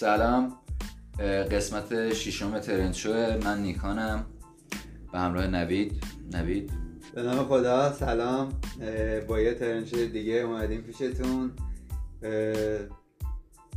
[0.00, 0.58] سلام.
[1.50, 3.12] قسمت ششم ترند شو.
[3.44, 4.26] من نیکانم.
[5.12, 6.04] به همراه نوید.
[6.32, 6.72] نوید.
[7.14, 8.60] به نام خدا سلام.
[9.28, 11.52] با یه ترند شو دیگه اومدیم پیشتون.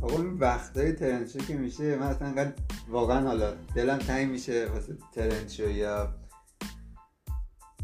[0.02, 2.52] آقا این وقتای ترند شو که میشه من اصلا
[2.88, 6.14] واقعا حالا دلم تنگ میشه واسه ترند شو یا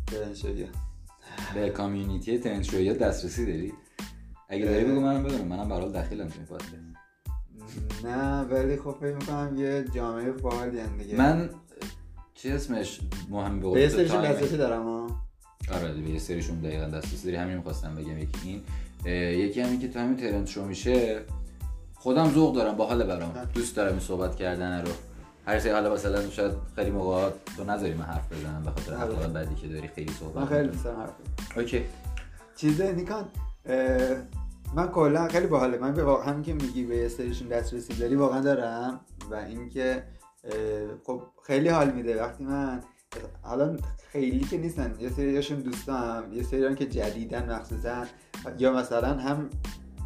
[0.06, 0.66] ترند شو یا
[1.54, 3.72] به کامیونیتی ترند شو یا دسترسی داری؟
[4.48, 5.48] اگه داری بگو منم بدونم.
[5.48, 6.87] منم برای دخیلم توی پادکست.
[8.04, 11.16] نه ولی خب فکر می‌کنم یه جامعه فعالی دیگه.
[11.16, 11.50] من
[12.34, 13.00] چی اسمش
[13.30, 15.06] مهم به یه سریشون دسترسی دارم ها
[15.72, 17.36] آره به یه سریشون دقیقا دسترسی داری.
[17.36, 18.62] همین می‌خواستم بگم یکی این.
[19.38, 21.20] یکی همین که تو همین ترند شو میشه
[21.94, 24.92] خودم ذوق دارم با حال برام دوست دارم این صحبت کردن رو.
[25.46, 29.32] هر سری حالا مثلا شاید خیلی موقع تو نذاری من حرف بزنم به خاطر اخلاق
[29.32, 31.10] بعدی که داری خیلی صحبت من خیلی دوست دارم حرف
[31.56, 31.84] OK.
[32.56, 33.24] چیزه نیکان
[34.74, 35.78] من کلا خیلی باحاله.
[35.78, 39.00] من به همین که میگی به استریشون دسترسی داری واقعا دارم.
[39.30, 40.04] و اینکه
[41.04, 42.22] خب خیلی حال میده.
[42.22, 42.80] وقتی من
[43.42, 43.76] حالا
[44.12, 44.94] خیلی که نیستن.
[45.00, 48.04] یه سریاشون دوستام یه سریان که جدیدن مخصوصا.
[48.58, 49.50] یا مثلا هم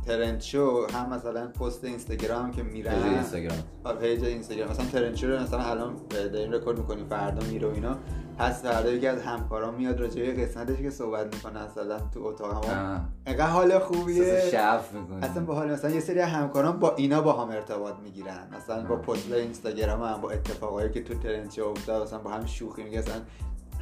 [0.06, 2.94] trend show هم مثلا پست اینستاگرام که میرن.
[2.94, 3.58] page اینستاگرام.
[4.00, 4.70] page اینستاگرام.
[4.70, 7.98] مثلا trend show رو مثلا الان داریم رکورد می‌کنیم فردا میره و اینا.
[8.38, 12.66] هست فردا یکی از همکاران میاد راجع به قسمتش که صحبت می‌کنه مثلا تو اتاق
[12.66, 14.50] ما انقدر حال خوبیه.
[14.50, 15.26] شف می‌کنه.
[15.26, 18.48] اصلا با حال مثلا یه سری همکاران با اینا با هم ارتباط می‌گیرن.
[18.56, 22.46] مثلا با پست اینستاگرام هم با اتفاقایی که تو ترند شو افتاد مثلا با هم
[22.46, 23.14] شوخی مثلا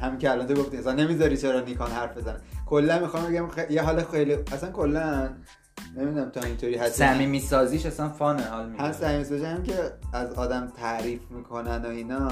[0.01, 2.37] هم که الان تو گفتی مثلا نمی‌ذاری چرا نیکان حرف بزنه.
[2.65, 3.59] کلا می‌خوام بگم خ...
[3.69, 5.29] یه حال خیلی اصلا کلا
[5.97, 9.73] نمی‌دونم تا اینطوری هست صمیمی سازیش اصلا فانه حال میده هست صمیمی سازی هم که
[10.13, 12.27] از آدم تعریف می‌کنن و اینا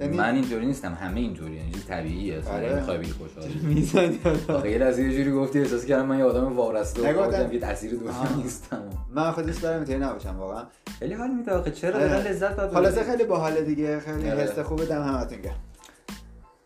[0.00, 2.74] یعنی من اینجوری نیستم همه اینجوری یعنی طبیعیه اصلا آره.
[2.74, 4.20] می‌خوای بگی خوشحال می‌زنی؟
[4.62, 8.42] غیر از یه جوری گفتی احساس کردم من یه آدم وارسته و یه تاثیر دنیا
[8.42, 8.82] نیستم.
[9.10, 10.64] من خود دوست دارم اینطوری نباشم واقعا.
[10.98, 11.70] خیلی حال میده آخه.
[11.70, 14.00] چرا؟ دارن لذت ببرن خلاصه خیلی باحال دیگه.
[14.00, 15.60] خیلی حس خوبه دم همتون گرم.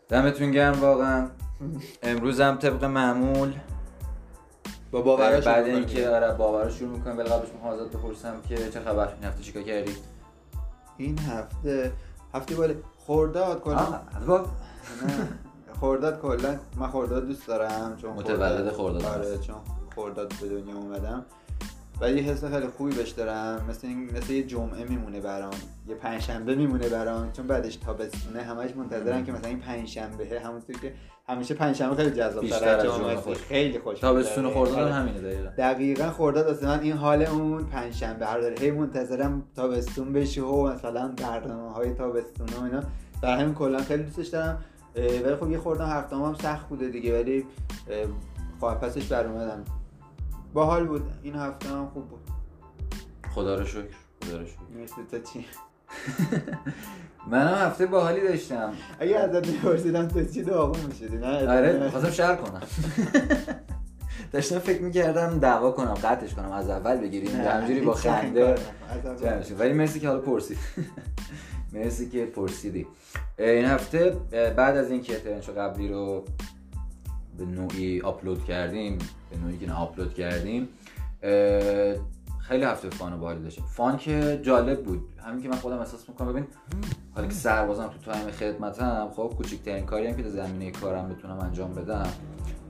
[0.09, 1.27] دمتون گرم واقعا.
[2.03, 3.53] امروز هم طبق معمول.
[4.91, 8.79] با باوراش بعد اینکه آره باوراش شروع می‌کنم ولی قبلش می‌خوام ازت بپرسم که چه
[8.79, 9.91] خبر این هفته چیکار کردی؟
[10.97, 11.91] این هفته
[12.33, 14.01] هفته بالا خورداد کلا.
[15.79, 16.59] خورداد کلا.
[16.77, 19.55] من خورداد دوست دارم چون متولد خورداد آره چون
[19.95, 21.25] خورداد به دنیا اومدم.
[22.01, 23.65] و یه حس خیلی خوبی بهش دارم.
[23.69, 25.53] مثل این مثل یه جمعه میمونه برام.
[25.87, 27.31] یه پنجشنبه میمونه برام.
[27.31, 28.41] چون بعدش تابستونه.
[28.41, 30.93] همش منتظرم که مثلا این پنجشنبه همونطور که
[31.29, 33.33] همیشه پنجشنبه خیلی جذاب بیشتر از جمعه.
[33.33, 35.49] خیلی خوش تابستون خورداد هم همینه دقیقاً.
[35.57, 38.55] دقیقا خورداد واسه من این حال اون پنجشنبه رو داره.
[38.59, 42.83] هی منتظرم تابستون بشه و مثلا برنامه های تابستون و اینا.
[43.21, 44.63] برای همین کلا خیلی دوستش دارم.
[44.95, 47.19] ولی خب یه خوردن هفته هم سخت بوده دیگه.
[47.19, 47.45] ولی
[48.59, 49.63] خواهد پسش بر اومدم.
[50.53, 51.09] باحال بود.
[51.23, 52.19] این هفته هم خوب بود.
[53.31, 53.83] خدا رو شکر.
[54.23, 54.59] خدا رو شکر.
[54.79, 55.45] مرسی تا چی؟
[57.31, 58.73] منم هفته باحالی داشتم.
[58.99, 62.61] اگه ازت میپرسیدم تو چی داغون می‌شدی؟ نه آره خواستم شهر کنم.
[64.31, 67.41] داشتم فکر می‌کردم دعوا کنم قطعش کنم از اول بگیریم.
[67.41, 68.55] همجوری با خنده
[69.59, 70.57] ولی مرسی که حالا پرسید
[71.73, 72.87] مرسی که پرسیدی.
[73.39, 76.25] این هفته بعد از اینکه ترنشو قبلی رو
[77.37, 78.97] به نوعی آپلود کردیم
[79.31, 80.67] به نوعی که آپلود کردیم.
[82.39, 83.65] خیلی هفته fun و باحالی داشتیم.
[83.65, 85.01] fun که جالب بود.
[85.25, 86.47] همین که من خودم احساس می‌کنم ببین
[87.15, 91.39] حالا که سربازم تو تایم خدمتم خب کوچکترین کاری هم که در زمینه کارم بتونم
[91.39, 92.07] انجام بدم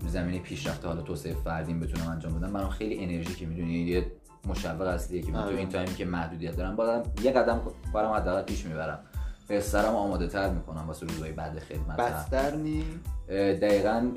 [0.08, 4.12] زمینه پیشرفت حالا توسعه فردیم بتونم انجام بدم برام خیلی انرژی که می‌دونی یه
[4.48, 7.62] مشوق اصلیه که من تو این تایمی که محدودیت دارم بازم یه قدم
[7.94, 9.00] برام حداقل پیش می‌برم.
[9.50, 12.86] بسترم آماده تر می‌کنم واسه روزهای بعد خدمت بستر نی.
[13.30, 14.12] دقیقا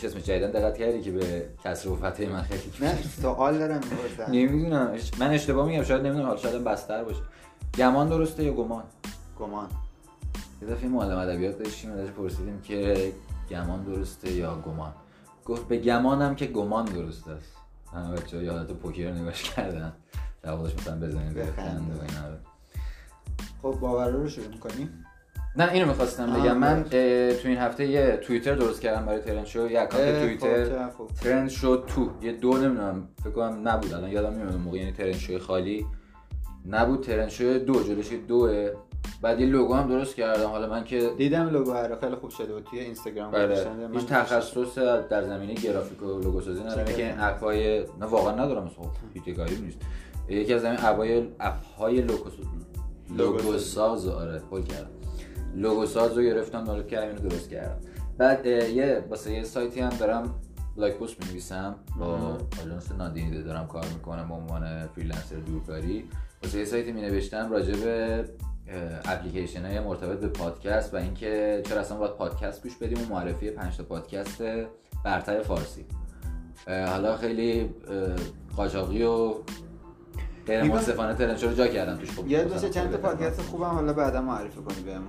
[0.00, 3.80] چه اسمش؟ جدیدن دقت کردی که به کسر و فتحه من خیلی نه سوال دارم
[3.90, 4.94] می‌پرسم نمی‌دونم.
[5.18, 7.22] من اشتباه میگم شاید نمی‌دونم حالا شاید بستر باشه.
[7.78, 8.84] گمان درسته یا گمان؟
[9.38, 9.68] گمان.
[10.62, 13.12] یه دفعه معلم ادبیات داشتیم ازش پرسیدیم که
[13.50, 14.92] گمان درسته یا گمان؟
[15.44, 17.52] گفت به گمانم که گمان درست است.
[17.92, 19.92] همه بچه‌ها یادت پوکر نگاش کردن.
[20.44, 22.36] جوابش مثلا بزنید بخند و اینا
[23.62, 25.06] خب باور رو شروع می‌کنیم
[25.56, 26.58] نه اینو می‌خواستم بگم.
[26.58, 29.70] من تو این هفته یه توییتر درست کردم برای trend show.
[29.70, 30.88] یه account توییتر.
[31.22, 32.10] trend show تو.
[32.22, 34.10] یه دو نمی‌دونم فکر کنم نبود الان.
[34.10, 35.86] یادم نمیاد موقع یعنی trend show خالی.
[36.66, 38.70] نبود trend show دو جلوش دوه.
[39.22, 40.48] بعد یه لوگو هم درست کردم.
[40.48, 42.64] حالا من که دیدم لوگو رو خیلی خوب شده بود.
[42.64, 44.78] توی اینستاگرام بله هیچ تخصص
[45.08, 48.86] در زمینه گرافیک و لوگو سازی ندارم که این app های نه واقعا ندارم خب
[49.14, 49.78] هیچ نیست.
[50.28, 52.30] یکی از همین app های app های لوگو
[53.16, 54.90] لوگو ساز آره هول کردم.
[55.54, 57.80] لوگو ساز رو گرفتم دانلود کردم اینو درست کردم.
[58.18, 60.34] بعد یه واسه یه سایتی هم دارم
[60.76, 61.74] blog post می‌نویسم.
[61.98, 66.04] با آژانس نادینیده دارم کار می‌کنم به عنوان freelancer دورکاری.
[66.42, 68.24] واسه یه سایتی می نوشتم راجع به
[69.04, 73.50] اپلیکیشن های مرتبط به پادکست و اینکه چرا اصلا باید پادکست گوش بدیم و معرفی
[73.50, 74.42] 5 تا پادکست
[75.04, 75.84] برتر فارسی.
[76.66, 77.70] حالا خیلی
[78.56, 79.34] قاچاقی و
[80.46, 82.10] غیر منصفانه ترنچو رو جا کردم توش.
[82.10, 85.02] خوب یه دوست چند تا پادکست خوبم حالا بعدا معرفی کنی بهم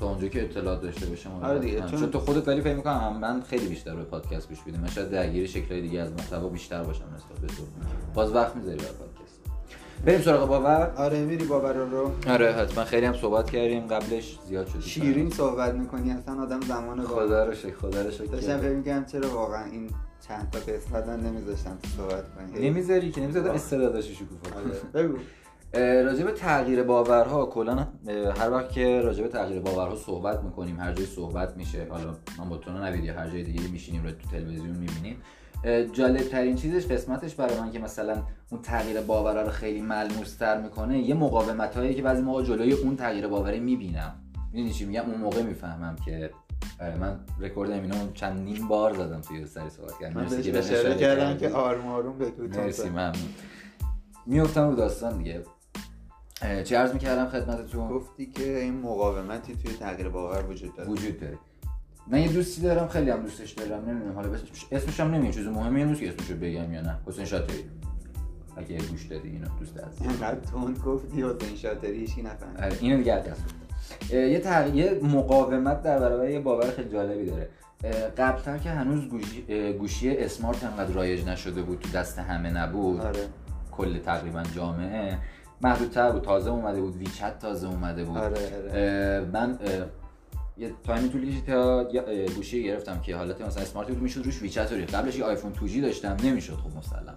[0.00, 3.42] تا اونجا که اطلاعات داشته باشم آره دیگه چون تو خودت ولی فکر می‌کنم من
[3.42, 4.80] خیلی بیشتر به پادکست گوش میدم.
[4.80, 7.62] من شاید درگیر شکل‌های دیگه از محتوا بیشتر باشم نسبت به تو.
[8.14, 9.15] باز وقت می‌ذاری برای پادکست.
[10.06, 10.92] بریم سراغ باور.
[10.96, 12.10] آره میری باور رو.
[12.28, 12.84] آره حتما.
[12.84, 14.80] خیلی هم صحبت کردیم قبلش زیاد شد.
[14.80, 18.24] شیرین صحبت می‌کنی اصلا آدم زمان خدا رو شکر خدا رو شکر.
[18.24, 19.90] داشتم فکر می‌کردم چرا واقعا این
[20.28, 22.68] چند تا قسمت نمیذاشتم تو صحبت کنی.
[22.68, 25.04] نمی‌ذاری که نمی‌ذاری استعدادش شکوفا آره.
[25.04, 25.16] بگو.
[26.04, 27.88] راجع به تغییر باورها کلا
[28.38, 32.48] هر وقت که راجع به تغییر باورها صحبت می‌کنیم هر جایی صحبت میشه حالا من
[32.48, 35.22] با تو نوید یا هر جای دیگه میشینیم رو تو تلویزیون می‌بینیم.
[35.92, 40.60] جالب ترین چیزش قسمتش برای من که مثلا اون تغییر باورها رو خیلی ملموس تر
[40.60, 44.14] می‌کنه یه مقاومت هایی که بعضی موقع جلوی اون تغییر باوره می‌بینم.
[44.52, 46.30] می‌دونی چی میگم؟ اون موقع می‌فهمم که
[47.00, 50.20] من رکورد امینو چندین بار زدم توی سری صحبت کردم.
[50.20, 53.14] من بهش اشاره کردم که آروم آروم بگو مرسی ممنون.
[54.26, 55.42] میافتم رو داستان دیگه.
[56.64, 60.88] چه عرض می‌کردم خدمتتون؟ گفتی که این مقاومتی توی تغییر باور وجود داره.
[60.88, 61.38] وجود داره.
[62.08, 64.14] من یه دوستی دارم خیلی هم دوستش دارم نمی‌دونم.
[64.14, 66.98] حالا اسمش اسمش هم نمی‌دونم چیز مهمی نیست که اسمشو بگم یا نه.
[67.06, 67.64] حسین شاتری
[68.56, 70.02] اگه گوش دادی اینو دوست عزیز.
[70.02, 72.60] اینقدر تون گفتی حسین شاتری هیچ نفهمید.
[72.60, 73.44] آره اینو دیگه دست
[74.12, 77.48] یه تغییر مقاومت در برابر یه باور خیلی جالبی داره.
[78.18, 83.00] قبلتر که هنوز گوشی, گوشی اسمارت انقدر رایج نشده بود تو دست همه نبود.
[83.00, 83.20] آره.
[83.72, 85.18] کل تقریبا جامعه.
[85.60, 86.22] محدودتر بود.
[86.22, 86.96] تازه اومده بود.
[86.96, 88.18] ویچت تازه اومده بود.
[88.18, 88.36] آره
[88.70, 89.26] آره.
[89.32, 89.58] من
[90.58, 91.84] یه تایمی طول کشید تا
[92.36, 95.80] گوشی گرفتم که حالت مثلا اسمارت بود می‌شد روش ویچت رو قبلش یه آیفون 2
[95.80, 97.16] داشتم نمی‌شد خب مسلم.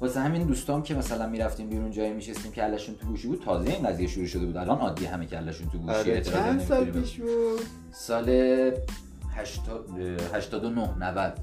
[0.00, 3.70] واسه همین دوستام که مثلا می‌رفتیم بیرون جایی میشستیم که علشون تو گوشی بود تازه
[3.70, 4.56] این قضیه شروع شده بود.
[4.56, 7.60] الان عادی همه که علشون تو گوشی آره چند سال پیش بود؟
[7.92, 8.30] سال
[10.32, 11.38] 89 90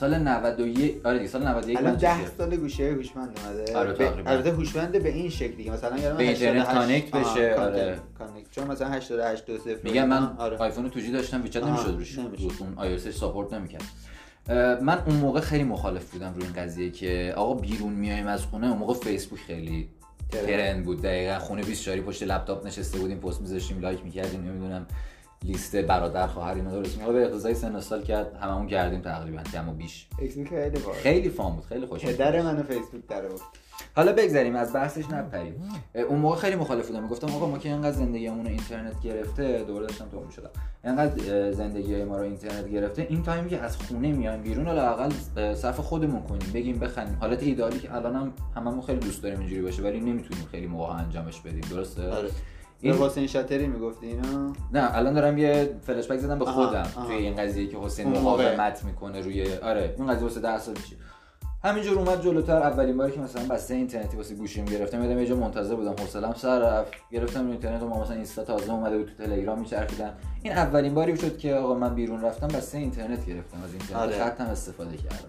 [0.00, 3.76] سال 91 آره دیگه سال 91 الان 10 سال گوشی هوشمند اومده.
[3.76, 5.72] آره البته هوشمند به این شکل دیگه.
[5.72, 7.98] مثلا یارو به اینترنت connect بشه آره.
[8.18, 10.56] connect چون مثلا 88 دو صفر میگم من آره.
[10.56, 13.82] آیفون 2G داشتم WeChat نمی‌شد روش اون iOS support نمی‌کرد.
[14.82, 18.68] من اون موقع خیلی مخالف بودم روی این قضیه که آقا بیرون میایم از خونه.
[18.68, 19.88] اون موقع فیسبوک خیلی
[20.30, 20.84] trend.
[20.84, 21.02] بود.
[21.02, 24.86] دقیقا خونه 24 پشت لپتاپ نشسته بودیم پست میذاشتیم like می‌کردیم نمی‌دونم.
[25.42, 29.68] لیست برادر خواهر اینا درست میگه به اقتضای سن سال کرد هممون کردیم تقریبا کم
[29.68, 30.06] و بیش.
[30.18, 33.40] خیلی خیلی فام بود خیلی خوش پدر منو فیسبوک در بود
[33.96, 35.62] حالا بگذریم از بحثش نپریم.
[36.08, 37.02] اون موقع خیلی مخالف بودم.
[37.02, 40.50] می‌گفتم آقا ما که اینقدر زندگیمون رو اینترنت گرفته دوباره داشتم تو می‌شدم.
[40.84, 45.10] اینقدر زندگی ما رو اینترنت گرفته این تایمی که از خونه میایم بیرون لاقل
[45.54, 46.52] صف خودمون کنیم.
[46.54, 47.16] بگیم بخندیم.
[47.20, 50.92] حالت ایدالی که الان هم هممون خیلی دوست داریم اینجوری باشه ولی نمی‌تونیم خیلی موقع
[50.92, 51.60] انجامش بدیم.
[51.70, 52.28] درسته؟ آره.
[52.80, 56.86] این حسین شاتری می‌گفتی اینو؟ نه الان دارم یه فلش بک زدم به خودم.
[57.06, 60.96] توی این قضیه که حسین مقاومت می‌کنه روی آره این قضیه واسه 10 سال میشه
[61.64, 62.56] همینجور اومد جلوتر.
[62.56, 66.34] اولین باری که مثلا بسته اینترنتی واسه گوشیم گرفتم یادم یه جا منتظر بودم حوصله‌ام
[66.34, 66.92] سر رفت.
[67.10, 71.16] گرفتم اینترنت و ما مثلا اینستا تازه اومده بود تو تلگرام میچرخیدم این اولین باری
[71.16, 74.24] شد که آقا من بیرون رفتم بسته اینترنت گرفتم از اینترنت آره.
[74.24, 75.28] خطم استفاده کردم.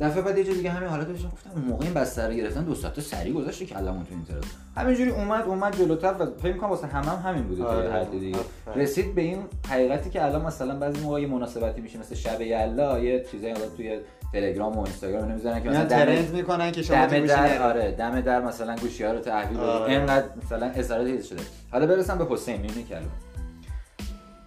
[0.00, 2.64] دفعه بعد یه جا دیگه همین حالت داشتم گفتم اون موقع این بسته رو گرفتن
[2.64, 4.44] دو ساعت سری گذاشته که علمون تو اینترنت
[4.76, 7.92] همینجوری اومد اومد جلوتر و فکر می‌کنم واسه همه هم همین بوده آره.
[7.92, 8.38] حد دیگه.
[8.76, 9.38] رسید به این
[9.68, 13.98] حقیقتی که الان مثلا بعضی موقع مناسبتی میشه مثل شب یلا یه چیزایی حالا توی
[14.32, 18.40] تلگرام و اینستاگرام نمی‌ذارن که مثلا ترند می‌کنن که شما دم در آره دم در
[18.40, 19.92] مثلا گوشی ها رو تحویل آره.
[19.92, 21.42] اینقدر مثلا اصرار شده.
[21.70, 23.27] حالا برسم به حسین می‌بینی کلمه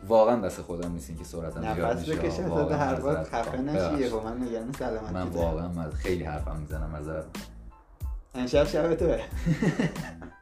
[0.08, 2.12] واقعا دست خودم نیستین که سرعتم زیاد میشه.
[2.14, 6.24] نفس بکشه تا هر بار خفه نشی خب من نگران سلامتی من واقعا من خیلی
[6.24, 7.08] حرفم می‌زنم از
[8.36, 9.06] امشب شب تو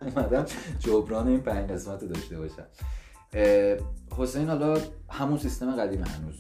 [0.02, 0.46] اومدم
[0.80, 2.66] جبران این پنج قسمت داشته باشم.
[4.18, 4.78] حسین حالا
[5.10, 6.36] همون سیستم قدیم هنوز.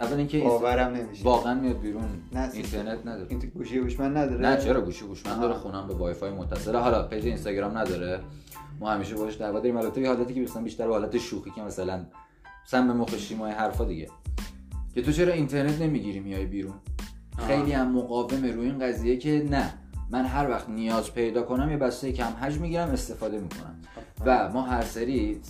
[0.00, 1.24] اول اینکه باورم نمیشه.
[1.24, 2.04] واقعا میاد بیرون.
[2.52, 3.26] اینترنت نداره.
[3.28, 4.40] این گوشی هوشمند نداره.
[4.40, 6.78] نه چرا گوشی هوشمند داره خونم به وای فای متصله.
[6.78, 8.20] حالا page اینستاگرام نداره.
[8.80, 9.76] ما همیشه باش دعوا داریم.
[9.76, 12.06] البته یه حالتی که مثلا بیشتر به حالت شوخی که مثلا
[12.64, 14.08] سم مخ شیمای حرفا دیگه.
[14.94, 16.74] که تو چرا اینترنت نمی‌گیری میای بیرون؟
[17.38, 19.74] خیلی هم مقاومه روی این قضیه که نه.
[20.10, 23.74] من هر وقت نیاز پیدا کنم یه بسته کم حجم می‌گیرم استفاده می‌کنم.
[24.26, 25.40] و ما هر سری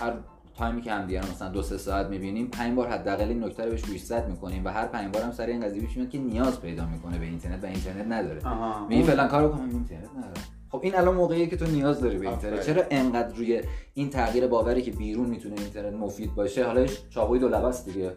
[0.00, 0.12] هر
[0.58, 3.70] تایمی که هم دیگه مثلا دو سه ساعت می‌بینیم پنج بار حداقل این نکته رو
[3.70, 7.18] بهش گوشزد می‌کنیم و هر پنج بارم سر این قضیه پیش که نیاز پیدا می‌کنه
[7.18, 8.40] به اینترنت و اینترنت نداره.
[8.88, 12.28] می فلان کارو کنم اینترنت نداره خب این الان موقعیه که تو نیاز داری به
[12.28, 13.62] اینترنت چرا انقدر روی
[13.94, 18.12] این تغییر باوری که بیرون می‌تونه اینترنت مفید باشه؟ حالا چاقوی دو دیگه.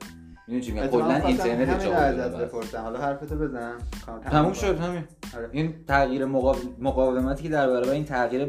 [0.48, 2.82] می‌دونی چی میگم؟ کلا اینترنت چه ازت بپرسم.
[2.82, 3.77] حالا حرفتو بزن.
[4.32, 5.03] تموم شد همین.
[5.36, 5.50] آره.
[5.51, 6.25] این تغییر
[6.79, 8.46] مقاومتی که در برابر این تغییر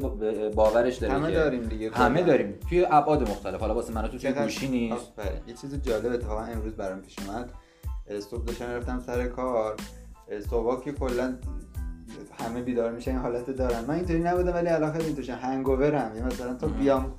[0.55, 1.91] باورش داره همه داریم دیگه.
[1.91, 2.59] همه داریم.
[2.69, 3.61] توی ابعاد مختلف.
[3.61, 5.13] حالا واسه من تو توی گوشی نیست؟
[5.49, 7.51] یه چیز جالب اتفاقا امروز برام پیش اومد.
[8.21, 9.77] صبح داشتم رفتم سر کار.
[10.51, 11.35] صبح که کلا
[12.39, 13.85] همه بیدار میشن این حالت دارن.
[13.85, 16.13] من اینطوری نبودم ولی الان خیلی اینطوری هنگوورم.
[16.15, 17.15] یعنی مثلا تا بیام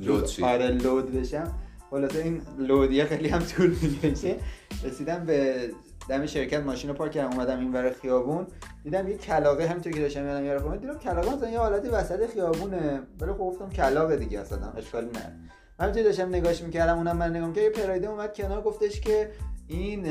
[0.00, 1.52] لود آره لود بشم.
[1.92, 4.36] این لودیه خیلی هم طول می‌کشه.
[4.84, 5.70] رسیدم به
[6.08, 7.32] دم شرکت ماشین رو پارک کردم.
[7.36, 8.46] اومدم این ور خیابون.
[8.84, 12.30] دیدم یه کلاقه همینطور که داشتم میادم یارو خونه دیدم کلاقه مثلا یه حالتی وسط
[12.30, 13.00] خیابونه.
[13.20, 15.36] ولی خب گفتم کلاقه دیگه اصلا اشکالی نه.
[15.80, 16.96] همینطوری داشتم نگاش می‌کردم.
[16.96, 19.30] اونم من نگام که یه پرایده اومد کنار گفتش که
[19.66, 20.06] این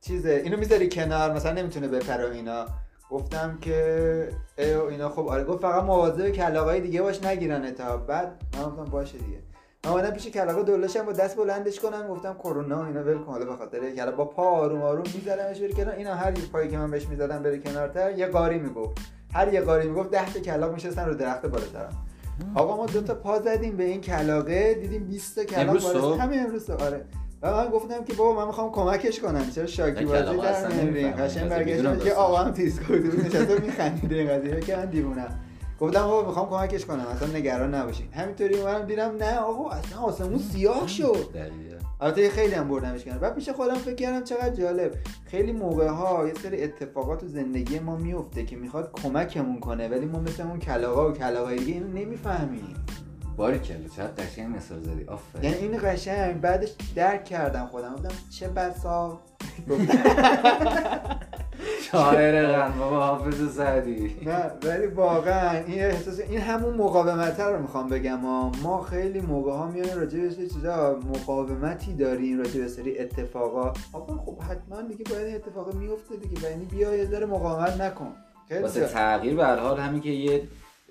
[0.00, 2.66] چیزه اینو می‌ذاری کنار مثلا نمی‌تونه بپره اینا.
[3.12, 4.28] گفتم که
[4.58, 7.96] اینا خب آره گفت فقط مواظب کلاغای دیگه باش نگیرن تا.
[7.96, 9.38] بعد من گفتم باشه دیگه.
[9.84, 13.44] من اومدم پیش کلاغا دلشم با دست بلندش کنم گفتم کرونا اینا ول کن حالا
[13.44, 15.94] به خاطر کلا با پا آروم آروم میذارمش بره کنار.
[15.94, 18.98] اینا هر یه پایی که من بهش می‌زدم بره کنارتر یه قاری می‌گفت.
[19.34, 22.06] هر یه قاری می‌گفت 10 تا کلاغ میشستن رو درخت بالاترم
[22.54, 26.40] آقا ما دو تا پا زدیم به این کلاغه دیدیم 20 تا کلاغ بالا همین
[26.40, 27.04] امروز آره.
[27.42, 29.50] و من گفتم که بابا من می‌خوام کمکش کنم.
[29.50, 34.28] چرا شاکی بازی در نمیرین قشنگ برگشت که آقا هم تیز بود نشسته میخندید این
[34.28, 35.40] قضیه که من دیوونم.
[35.80, 37.06] گفتم بابا می‌خوام کمکش کنم.
[37.06, 41.26] اصلا نگران نباشین همینطوری اومدم دیدم نه آقا اصلا آسمون سیاه شد.
[42.00, 44.94] البته خیلی هم بردمش کردم بعد پیش خودم فکر کردم چقدر جالب.
[45.26, 50.06] خیلی موقع ها یه سری اتفاقات تو زندگی ما میفته که می‌خواد کمکمون کنه ولی
[50.06, 52.74] ما مثل اون کلاغا و کلاغای دیگه اینو نمی‌فهمیم.
[53.42, 55.04] باری کلا چقدر قشنگ مثال زدی.
[55.04, 55.52] آفرین.
[55.52, 56.40] یعنی این قشنگ.
[56.40, 57.94] بعدش درک کردم خودم.
[57.94, 59.20] گفتم چه بسا.
[61.92, 67.88] شاعر غن بابا حافظ سعدی نه ولی واقعا این احساس این همون مقاومت رو می‌خوام
[67.88, 68.20] بگم
[68.62, 71.00] ما خیلی موقع ها میایم راجع به چیزا.
[71.08, 73.72] مقاومتی داریم راجع به سری اتفاقا.
[73.92, 76.50] آقا خب حتما دیگه باید این اتفاق میفته دیگه.
[76.50, 78.12] یعنی بیا یه ذره مقاومت نکن.
[78.62, 80.42] واسه تغییر به هر حال همین که یه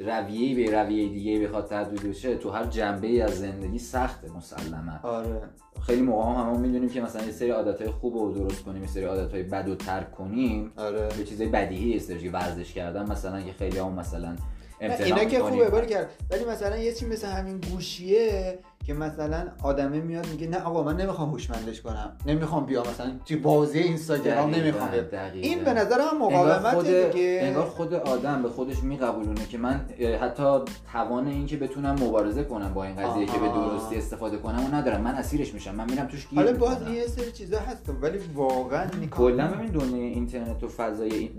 [0.05, 4.99] رویه به رویه دیگه بخواد تبدیل بشه تو هر جنبه ای از زندگی سخته مسلما.
[5.03, 5.41] آره.
[5.81, 8.87] خیلی موقع هم همون می‌دونیم که مثلا یه سری عادتهای خوب رو درست کنیم یه
[8.87, 10.71] سری عادتهای بد رو ترک کنیم.
[10.77, 11.07] آره.
[11.17, 14.35] به چیزای بدیهی استراتژی ورزش کردن مثلا یه خیلی هم مثلا
[14.81, 20.01] اینا که خوبه باری کرد ولی مثلا یه چی مثل همین گوشیه که مثلا آدمه
[20.01, 22.17] میاد میگه نه آقا من نمی‌خوام هوشمندش کنم.
[22.25, 24.89] نمی‌خوام بیا مثلا توی بازی اینستاگرام نمی‌خوام
[25.33, 29.85] این به نظر من مقاومت خود دیگه انگار خود آدم به خودش میقبولونه که من
[30.21, 30.59] حتی
[30.91, 34.75] توان این که بتونم مبارزه کنم با این قضیه که به درستی استفاده کنم و
[34.75, 35.01] ندارم.
[35.01, 35.75] من اسیرش میشم.
[35.75, 40.07] من میرم توش گیر حالا باز یه سری چیزا هست ولی واقعا کلا ببین دنیای
[40.07, 41.29] اینترنت و فضای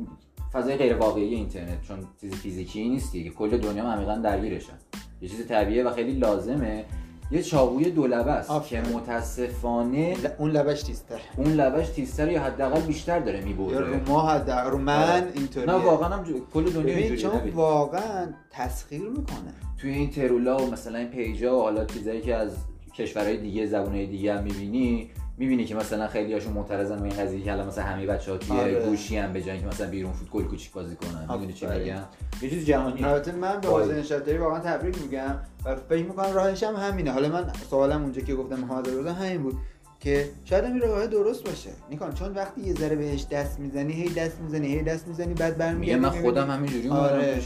[0.52, 4.78] فضای غیر واقعی اینترنت چون چیز فیزیکی نیست که کل دنیا عمیقا درگیرشن
[5.22, 6.84] یه چیز طبیعیه و خیلی لازمه.
[7.30, 12.80] یه چاقوی دو لبه است که متاسفانه اون لبش تیزتر اون لبش تیزتر یا حداقل
[12.80, 15.32] بیشتر داره می‌بره رو ما حداقل رو من آره.
[15.34, 15.70] اینطوریه.
[15.70, 19.54] نه واقعا هم کل دنیا اینجوریه چون واقعا تسخیر می‌کنه.
[19.78, 22.56] توی این ترولا و مثلا این پیجا و حالا چیزایی که از
[22.94, 25.10] کشورهای دیگه زبونهای دیگه هم می‌بینی
[25.42, 28.56] می‌بینی که مثلا خیلی هاشون معترضن به این قضیه که الان مثلا همه بچه‌ها توی
[28.56, 28.86] آره.
[28.86, 31.26] گوشی هم به که مثلا بیرون فوتبال کوچیک بازی کنن.
[31.30, 32.02] می‌دونی چی میگم؟
[32.42, 33.04] یه چیز جهانی.
[33.04, 35.34] البته من به حسین شاتری واقعا تبریک میگم
[35.64, 37.10] و فکر می‌کنم راهش هم همینه.
[37.12, 39.54] حالا من سوالم اونجا که گفتم محمد رضا همین بود
[40.00, 41.70] که شاید این راه درست باشه.
[41.90, 45.58] نیکان چون وقتی یه ذره بهش دست می‌زنی هی دست می‌زنی هی دست می‌زنی بعد
[45.58, 47.40] برمیگردی من خودم همینجوری آره.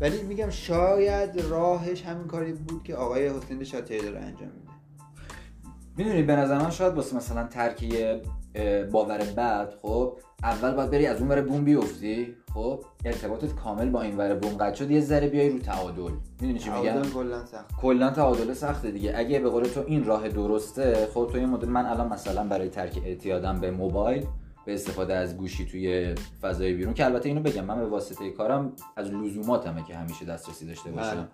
[0.00, 4.71] ولی میگم شاید راهش همین کاری بود که آقای حسین شاتری داره انجام میده.
[5.96, 8.22] می‌دونی به نظر من شاید واسه مثلا ترکیه
[8.92, 14.02] باور بعد خب اول باید بری از اون ور بوم بیفتی خب ارتباطت کامل با
[14.02, 16.12] این ور بوم قطع شد یه ذره بیای رو تعادل.
[16.40, 19.12] می‌دونی چی میگم؟ کلا سخت کلا تعادل سخته دیگه.
[19.16, 22.68] اگه به قول تو این راه درسته خب تو این مدل من الان مثلا برای
[22.68, 24.26] ترک اعتیادم به موبایل
[24.66, 28.72] به استفاده از گوشی توی فضای بیرون که البته اینو بگم من به واسطه کارم
[28.96, 31.14] از لزوماتمه که همیشه دسترسی داشته باشم.
[31.14, 31.28] بله.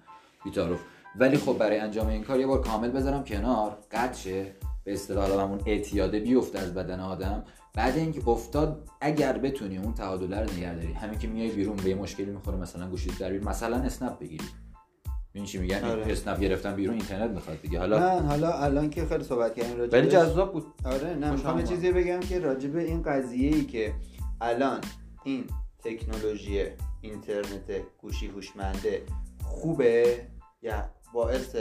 [0.44, 0.80] بیتاروف.
[1.16, 3.78] ولی خب برای انجام این کار یه بار کامل بذارم کنار.
[3.90, 4.52] قطع شه.
[4.84, 7.44] به اصطلاح همون اعتیاده بیفته از بدن آدم.
[7.74, 11.94] بعد اینکه افتاد اگر بتونی اون تعادل رو نگه داری همین که میای بیرون به
[11.94, 14.44] مشکلی می‌خوره مثلا گوشی در مثلا اسنپ بگیری.
[15.32, 16.12] این چی میگن آره.
[16.12, 17.78] اسنپ گرفتن بیرون اینترنت می‌خواد دیگه.
[17.78, 20.66] حالا نه حالا الان که خیلی صحبت کردیم راجع ولی جذاب بود.
[20.84, 23.94] آره نه می‌خوام چیزی بگم که راجع به این قضیه ای که
[24.40, 24.80] الان
[25.24, 25.44] این
[25.84, 26.64] تکنولوژی
[27.00, 29.02] اینترنت گوشی هوشمنده
[29.44, 30.26] خوبه
[30.62, 31.56] یا باعث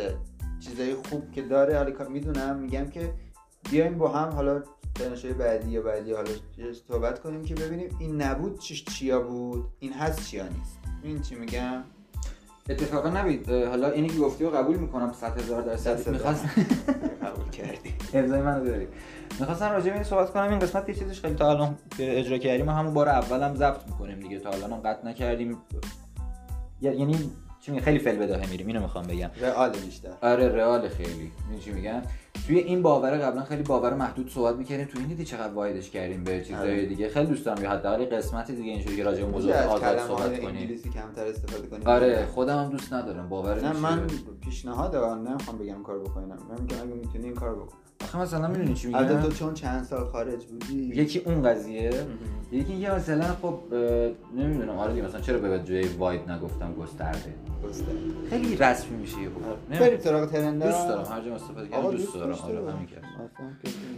[0.59, 3.13] چیزای خوب که داره حالا می‌دونم میگم که
[3.71, 4.63] بیایم با هم حالا
[4.95, 6.29] تنشای بعدی یا بعدی حالا
[6.87, 10.79] صحبت کنیم که ببینیم این نبود چیش چیا بود این هست چیا نیست.
[11.03, 11.83] این چی میگم؟
[12.69, 16.09] اتفاقا نبید حالا اینی که گفتی رو قبول می‌کنم 100 هزار درصد.
[16.09, 16.45] می‌خواست
[17.25, 17.93] قبول کردی.
[18.13, 18.87] امضای منو داری
[19.39, 22.37] می‌خواستم راجع به این صحبت کنم این قسمت یه چیزش خیلی تا الان که اجرا
[22.37, 25.57] کردیم همون بار اولم ضبط می‌کنیم دیگه تا الان قطع نکردیم.
[26.81, 29.29] یعنی چی خیلی فل بداهه میریم اینو می‌خوام بگم.
[29.41, 30.09] رئال بیشتر.
[30.21, 31.31] آره رئال خیلی.
[31.65, 32.01] چی میگم؟
[32.47, 34.85] توی این باور قبلا خیلی باور محدود صحبت می‌کردیم.
[34.85, 36.85] توی این دیدی چقدر وایدش کردیم به چیزای آره.
[36.85, 40.39] دیگه؟ خیلی دوست دارم یا حداقل قسمت دیگه اینجوری که راجع به موضوع آزاد صحبت
[40.39, 40.57] کنیم.
[40.57, 41.87] انگلیسی کمتر استفاده کنیم.
[41.87, 43.29] آره خودم هم دوست ندارم.
[43.29, 44.07] باور نه من
[44.41, 45.27] پیشنهاد دارم.
[45.27, 46.27] نمی‌خوام بگم کار بکنم.
[46.27, 47.77] من میگم اگه می‌تونی این کار بکن.
[48.01, 50.91] آخه مثلا می‌دونی چی میگم؟ البته تو چون چند سال خارج بودی.
[50.95, 51.91] یکی اون قضیه.
[52.51, 53.59] یکی اینکه مثلا خب
[54.35, 54.77] نمی‌دونم.
[54.77, 57.91] آره مثلا چرا به جای واید نگفتم گسترده؟ گسترده.
[58.29, 59.79] خیلی رسمی میشه یه خب.
[59.79, 60.65] بریم سراغ ترندا.
[60.65, 61.05] دوست دارم.
[61.05, 62.31] هر جا استفاده کنم دوست دارم.
[62.31, 63.03] آره همین کرد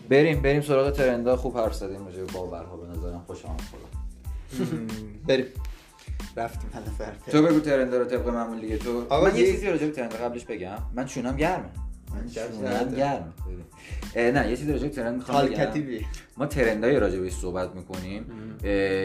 [0.09, 1.35] بریم بریم سراغ ترندا.
[1.35, 3.23] خوب حرف زدیم راجع به باورها به نظرم.
[3.27, 3.61] خوش آمد.
[5.27, 5.45] بریم.
[6.37, 6.69] رفتیم.
[6.75, 8.77] نفر تو بگو trend ا رو طبق معمول دیگه.
[8.77, 10.77] تو من یه چیزی راجع به trend ا قبلش بگم.
[10.95, 11.69] من چونم گرمه.
[12.13, 13.33] من گرم
[14.15, 15.67] نه یه چیزی راجع به trend می‌خوام بگم.
[16.37, 18.25] ما trend ای راجع بهش صحبت می‌کنیم.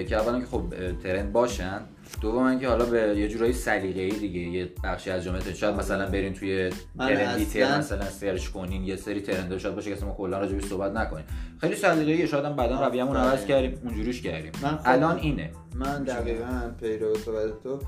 [0.08, 0.62] که اولا که خب
[1.02, 1.80] trend باشن.
[2.20, 6.32] دوم اینکه حالا به یه جورایی سلیقه‌ای دیگه یه بخشی از جامعه شاید مثلا برین
[6.32, 10.54] توی trend توییتر مثلا search کنین یه سری trend شاید باشه که ما کلا راجع
[10.54, 11.24] بهش صحبت نکنیم.
[11.60, 14.52] خیلی سلیقه‌ای شاید هم بعدا رویه‌مون عوض کردیم اونجوریش کردیم.
[14.84, 15.50] الان اینه.
[15.74, 17.80] من دقیقاً پیرو صحبت تو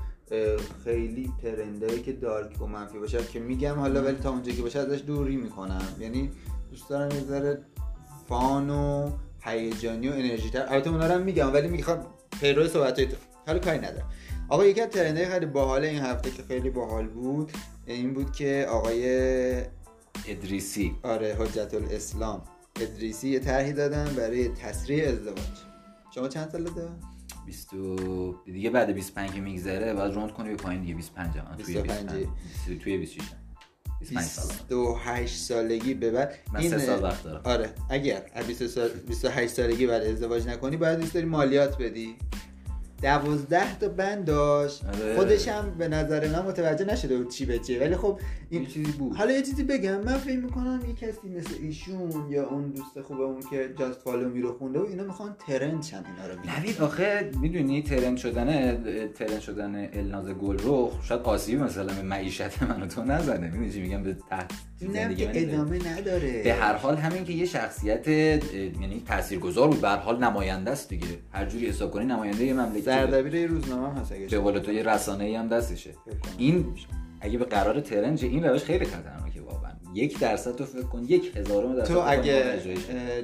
[0.83, 4.79] خیلی ترندایی که دارک و منفی باشه که میگم حالا ولی تا اونجا که باشه
[4.79, 5.87] ازش دوری می‌کنم.
[5.99, 6.31] یعنی
[6.71, 7.61] دوست دارم یه ذره
[8.27, 10.65] فان و هیجانی و انرژی تر.
[10.69, 12.05] البته اونا رو میگم ولی می‌خوام
[12.41, 13.15] پیرو صحبت تو.
[13.47, 14.09] حالا کاری ندارم.
[14.49, 17.51] آقا یکی از ترندهای خیلی باحال این هفته که خیلی باحال بود
[17.85, 19.03] این بود که آقای
[20.27, 20.95] ادریسی.
[21.03, 22.41] آره حجت الاسلام
[22.81, 25.57] ادریسی یه طرحی دادن برای تسریع ازدواج.
[26.15, 26.89] شما چند ساله؟ داره
[27.47, 27.69] 20
[28.45, 30.95] دیگه بعد 25 که میگذره بعد روند کنی به پایین دیگه.
[30.95, 32.27] 25 هم توی 25
[32.83, 33.23] توی 26
[33.99, 34.45] 25 سال.
[34.69, 37.41] 28 سالگی به بعد من این 3 سال وقت دارم.
[37.43, 42.15] آره اگر 28 سالگی بعد ازدواج نکنی باید این مالیات بدی.
[43.01, 44.85] دوازده تا بند داشت.
[44.85, 45.15] آره.
[45.15, 48.91] خودش هم به نظر من متوجه نشده بود چی به چیه ولی خب این چیزی
[48.91, 49.17] بود.
[49.17, 53.41] حالا یه چیزی بگم من فکر می‌کنم یه کسی مثل ایشون یا اون دوست خوبمون
[53.49, 57.31] که جاست فالو می رو خونده و اینا می‌خوان ترند شن اینا رو نوید آخه
[57.41, 58.77] می‌دونی ترند شدن
[59.13, 63.47] ترند شدن الناز گل رو شاید آسیبی مثلا به معیشت من تو نزنه.
[63.47, 64.51] می‌دونی چی میگم؟ به تحت
[65.17, 66.43] که ادامه نداره.
[66.43, 70.89] به هر حال همین که یه شخصیت یعنی تاثیرگذار بود به هر حال نماینده است
[70.89, 71.07] دیگه.
[71.31, 74.59] هر جوری حساب کنی نماینده یه مملکت سردبیر یه روزنامه هم هست اگه به قول
[74.59, 75.93] تو یه رسانه ای هم دستشه.
[76.37, 76.65] این
[77.21, 79.71] اگه به قرار ترنج این روش خیلی خطرناکه واقعا.
[79.93, 82.43] یک درصد تو فکر کن یک هزارم درصد تو اگه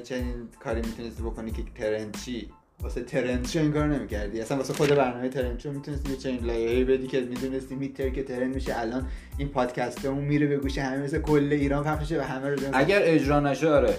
[0.04, 2.48] چنین کاری می‌تونستی بکنی که ترند چی
[2.80, 4.40] واسه ترند چه این کار نمی‌کردی.
[4.40, 8.22] اصلا واسه خود برنامه ترند چون می‌تونستی یه چنین لایه‌ای بدی که می‌دونستی میتر که
[8.22, 8.80] ترند میشه.
[8.80, 9.06] الان
[9.38, 13.40] این پادکستمون میره به گوش همه مثل کل ایران پخش و همه رو اگر اجرا
[13.40, 13.94] نشه آره.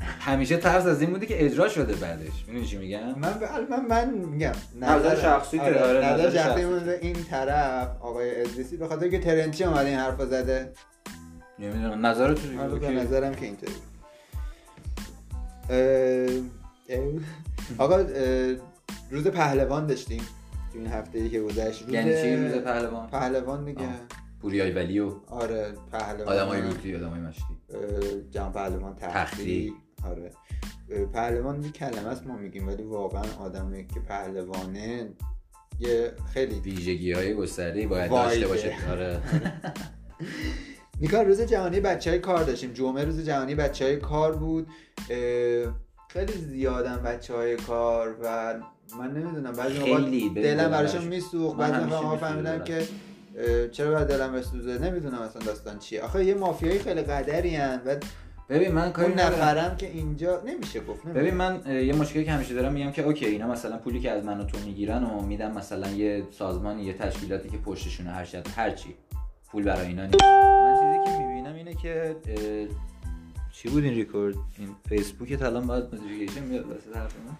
[0.00, 2.44] همیشه ترس از این بوده که اجرا شده بعدش.
[2.46, 3.34] می‌دونی چی میگم؟ من
[3.70, 4.52] من من میگم.
[4.80, 5.80] نظر شخصی آره.
[5.82, 6.64] آره نظر شخصی.
[7.00, 10.72] این طرف آقای ادریسی به خاطر که ترنچی اومده این حرفو زده.
[11.58, 12.06] نمی‌دونم.
[12.06, 13.72] نظر تو آره به نظرم که اینطوری.
[17.78, 17.96] آقا
[19.10, 20.22] روز پهلوان داشتیم
[20.72, 21.82] تو این هفته ای که گذشت.
[21.82, 23.88] روز یعنی چی روز پهلوان؟ پهلوان دیگه.
[24.42, 26.28] پوریای ولی و آره پهلوان.
[26.28, 27.42] آدمای لوتی آدمای مشتی.
[28.30, 29.72] جمع پهلوان تختی.
[30.04, 30.30] آره.
[31.12, 35.08] پهلوان یه کلمه است ما میگیم ولی واقعا آدمی که پهلوانه
[35.80, 39.20] یه خیلی ویژگی های گسترده باید داشته باشه آره.
[41.00, 42.72] نیکار روز جهانی بچه های کار داشتیم.
[42.72, 44.66] جمعه روز جهانی بچه های کار بود.
[46.08, 48.54] خیلی زیادن بچه های کار و
[48.98, 51.56] من نمی‌دونم بعضی موقع دلم براشون میسوخت.
[51.56, 52.82] بعضی موقع فهمیدم که
[53.72, 56.02] چرا باید دلم بسوزه؟ نمی‌دونم اصلا داستان چیه.
[56.02, 57.96] آخه یه مافیایی خیلی قدری هن و
[58.48, 62.72] ببین من کاری نفرم که اینجا نمیشه گفت ببین من یه مشکلی که همیشه دارم
[62.72, 65.90] میگم که اوکی اینا مثلا پولی که از من و تو می‌گیرن و میدن مثلا
[65.90, 68.94] یه سازمان یه تشکیلاتی که پشتشونه هر شد هر چی.
[69.46, 70.24] پول برای اینا نیست.
[70.24, 72.16] من چیزی که می‌بینم اینه که
[73.52, 77.30] چی بود این ریکورد؟ این فیسبوک الان باید نوتیفیکیشن میاد واسه حرف می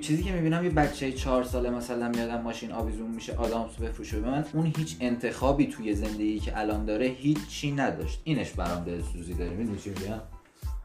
[0.00, 4.30] چیزی که می‌بینم یه بچه چهار ساله مثلا میادم ماشین آویزون میشه آدامس بفروشه به
[4.30, 8.20] من اون هیچ انتخابی توی زندگی که الان داره هیچی نداشت.
[8.24, 9.50] اینش برام دلسوزی داره.
[9.50, 10.20] می‌دونی چی میگم؟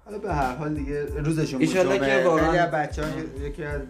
[0.05, 3.09] حالا به هر حال دیگه روزشون بود که واقعا بچه ها
[3.47, 3.81] یکی از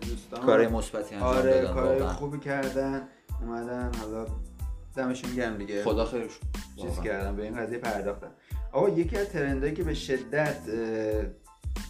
[0.00, 3.02] دوستان کار مثبتی انجام آره دادن کار خوبی کردن
[3.42, 4.26] اومدن حالا
[4.96, 5.84] دمشون گرم دیگه.
[5.84, 6.30] خدا خیرش.
[6.76, 8.26] چیز کردن به این قضیه پرداختن.
[8.72, 10.56] آقا یکی از ترندایی که به شدت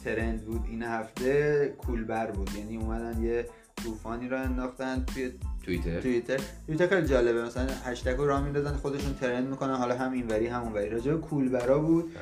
[0.05, 2.51] ترند بود این هفته کولبر بود.
[2.55, 3.49] یعنی اومدن یه
[3.85, 5.33] طوفانی را انداختن توی
[5.65, 6.01] توییتر.
[6.01, 6.41] توییتر.
[6.67, 7.43] توییتر خیلی جالبه.
[7.43, 9.75] مثلا هشتگ رو راه میندازن خودشون ترند می‌کنن.
[9.75, 10.91] حالا هم اینوری هم اونوری.
[10.91, 12.13] راجع به کولبرا بود.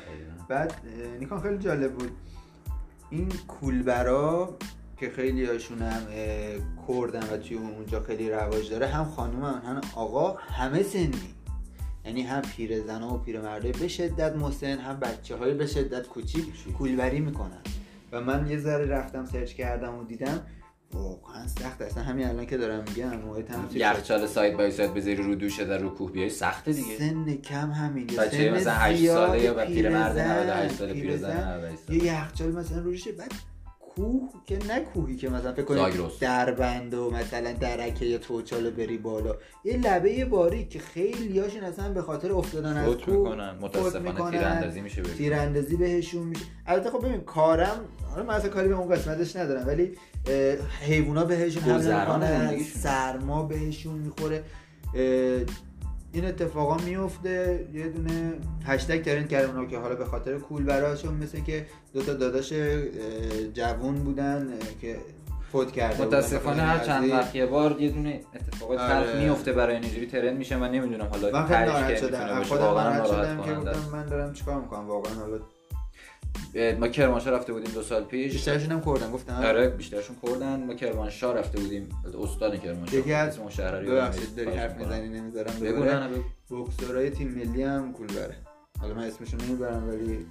[0.49, 0.73] بعد
[1.19, 2.11] نیکان خیلی جالب بود.
[3.09, 4.57] این کولبرا
[4.97, 6.01] که خیلی هاشون هم
[6.87, 11.11] کردن و توی اونجا خیلی رواج داره هم خانوم هم, هم آقا همه سنی.
[12.05, 16.45] یعنی هم پیرزن و پیرمرده به شدت مسن هم بچه های به شدت کوچیک.
[16.77, 17.61] کولبری می‌کنن.
[18.11, 20.41] و من یه ذره رفتم سرچ کردم و دیدم
[20.93, 21.81] واقعا سخت.
[21.81, 23.11] اصلا همین الان که دارم میگم
[23.71, 26.97] توی یخچال سایت بای سایت بذاری رو دوشه در رو کوه بیای سخته دیگه.
[26.97, 31.37] سن کم همین بچه مثلا 8 زیاد ساله یا پیرمرد پیرزن، 98 ساله پیرزن.
[31.37, 32.05] 98 ساله.
[32.05, 33.31] یه یخچال مثلا روشه بعد
[33.95, 35.63] کوه که نه کوهی که مثلا فکر.
[35.63, 41.63] کنید دربند و مثلا درکه یا توچال بری بالا یه لبه باری که خیلی هاشون
[41.63, 44.31] اصلا به خاطر افتادن از کوه می‌کنن متاسفانه.
[44.31, 45.17] تیراندازی میشه بهشون.
[45.17, 47.79] تیراندازی بهشون میشه البته خب ببین کارم
[48.11, 49.91] حالا من اصلا کاری به اون قسمتش ندارم ولی
[50.27, 52.63] اه، حیوونا بهشون حمله می‌کنن.
[52.63, 54.43] سرما بهشون می‌خوره
[56.15, 58.33] این اتفاقا میفته یه دونه
[58.65, 62.53] هشتگ ترند کرده اونا که حالا به خاطر کول براشون مثل که دو تا داداش
[63.53, 64.47] جوون بودن
[64.81, 64.97] که
[65.51, 66.01] فوت کرده.
[66.01, 69.23] متاسفانه هر چند وقت یه بار یه دونه اتفاقات آره.
[69.23, 73.41] میفته برای اینجوری ترند میشه من نمی‌دونم حالا من خیلی ناراحت شدم خودم ناراحت شدم
[73.41, 73.53] که.
[73.53, 75.39] گفتم من دارم چیکار می‌کنم واقعا حالا
[76.79, 78.31] ما کرمانشاه رفته بودیم دو سال پیش.
[78.31, 81.89] بیشترشون هم کردن گفتم آره بیشترشون کردن ما کرمانشاه رفته بودیم.
[82.23, 82.99] استان کرمانشاه.
[82.99, 84.57] یکی از اون شهر رو ببخشید داری.
[84.57, 85.83] حرف می‌زنی نمی‌ذارم بگو.
[85.83, 86.09] نه.
[86.49, 88.35] بوکسورای تیم ملی هم کول بره
[88.79, 90.25] حالا من اسمشون نمی‌برم ولی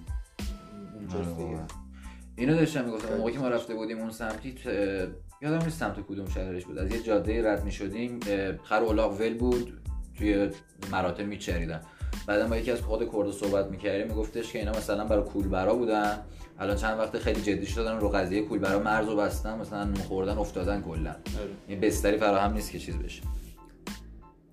[0.95, 1.51] اونجاست دیگه.
[1.51, 1.67] واقعا.
[2.37, 3.17] اینو داشتم می‌گفتم.
[3.17, 4.67] موقعی که ما رفته بودیم اون سمتی ت-
[5.43, 6.79] یادم نیست سمت کدوم شهرش بود.
[6.79, 8.21] از یه جاده رد می‌شدیم.
[8.65, 9.81] خر اولاغ ول بود.
[10.19, 10.51] توی
[10.93, 11.81] مراتب میچریدن.
[12.27, 16.19] بعدا با یکی از خود کرد صحبت می‌کردیم میگفتش که اینا مثلا برای کولبرا بودن.
[16.59, 20.83] الان چند وقت خیلی جدی شدن رو قضیه کولبرا مرز رو بستن مثلا خوردن افتادن
[20.83, 21.17] کلا.
[21.69, 23.23] یه بستری فراهم نیست که چیز بشه.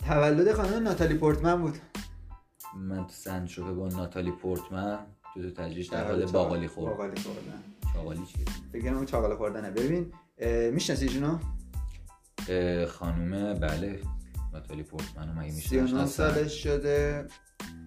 [0.08, 1.78] تولد خانم ناتالی پورتمن بود.
[2.76, 5.00] من تو سند شده با ناتالی پورتمن
[5.34, 7.64] تو تو تجریش در حال باقالی خورد باقالی خوردن.
[7.94, 9.72] چاقالی چیه؟ فکر کنم اون چاقاله خوردنه.
[9.72, 10.14] ببین
[10.72, 11.40] می‌شناسی ایشونو
[12.50, 14.00] اه، خانومه بله.
[14.54, 17.28] ناتالی پورتمن رو مگه 39 می‌شناسن سالش شده.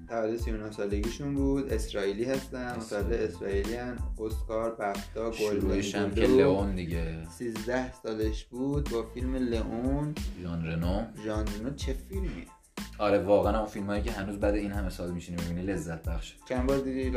[0.08, 1.72] تولد 39 سالگیشون بود.
[1.72, 3.98] اسرائیلی هستن متولد اسرائیلی هن.
[4.20, 6.20] اسکار بفتا گلدن که.
[6.20, 7.28] لئون دیگه.
[7.38, 10.14] 13 سالش بود با فیلم لئون.
[10.42, 11.02] ژان رنو.
[11.24, 12.46] ژان رنو چه فیلمی
[12.98, 16.34] آره واقعا اون فیلم هایی که هنوز بعد این همه سال میشینی می‌بینی لذت بخشه.
[16.48, 17.10] چند بار دیدی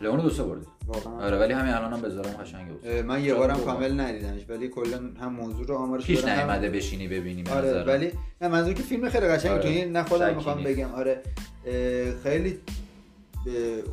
[0.00, 1.26] لئونو لئون رو دو سه بردی واقعا.
[1.26, 2.86] آره ولی همین الان هم بذارم قشنگه بود.
[2.88, 3.58] من یه بارم.
[3.58, 7.84] کامل ندیدمش ولی کلا هم موضوع رو آمارش پیش نیومده بشینی ببینی آره.
[7.84, 9.62] ولی نه منظور که فیلم خیلی قشنگی آره.
[9.62, 10.62] تو این نه خودم می‌خوام.
[10.62, 10.92] بگم.
[10.94, 11.22] آره
[12.22, 12.58] خیلی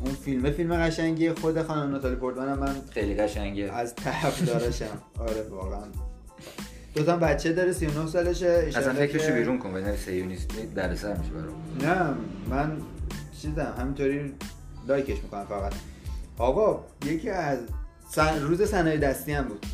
[0.04, 3.72] اون فیلم فیلم قشنگی خود خانم ناتالی پورتمن من خیلی قشنگه.
[3.72, 4.98] از طرف دارشم.
[5.18, 5.84] آره واقعا.
[6.94, 8.46] دو تا بچه داره 39 سالشه.
[8.46, 11.54] اصلا فکرشو بیرون کن ببین سیونیستی در سر میشه برام.
[11.82, 12.14] نه
[12.50, 12.76] من
[13.42, 14.32] چیزم همینطوری
[14.88, 15.72] لایکش می‌کنم فقط.
[16.38, 17.58] آقا یکی از
[18.10, 18.42] سن...
[18.42, 19.66] روز صنایع دستی هم بود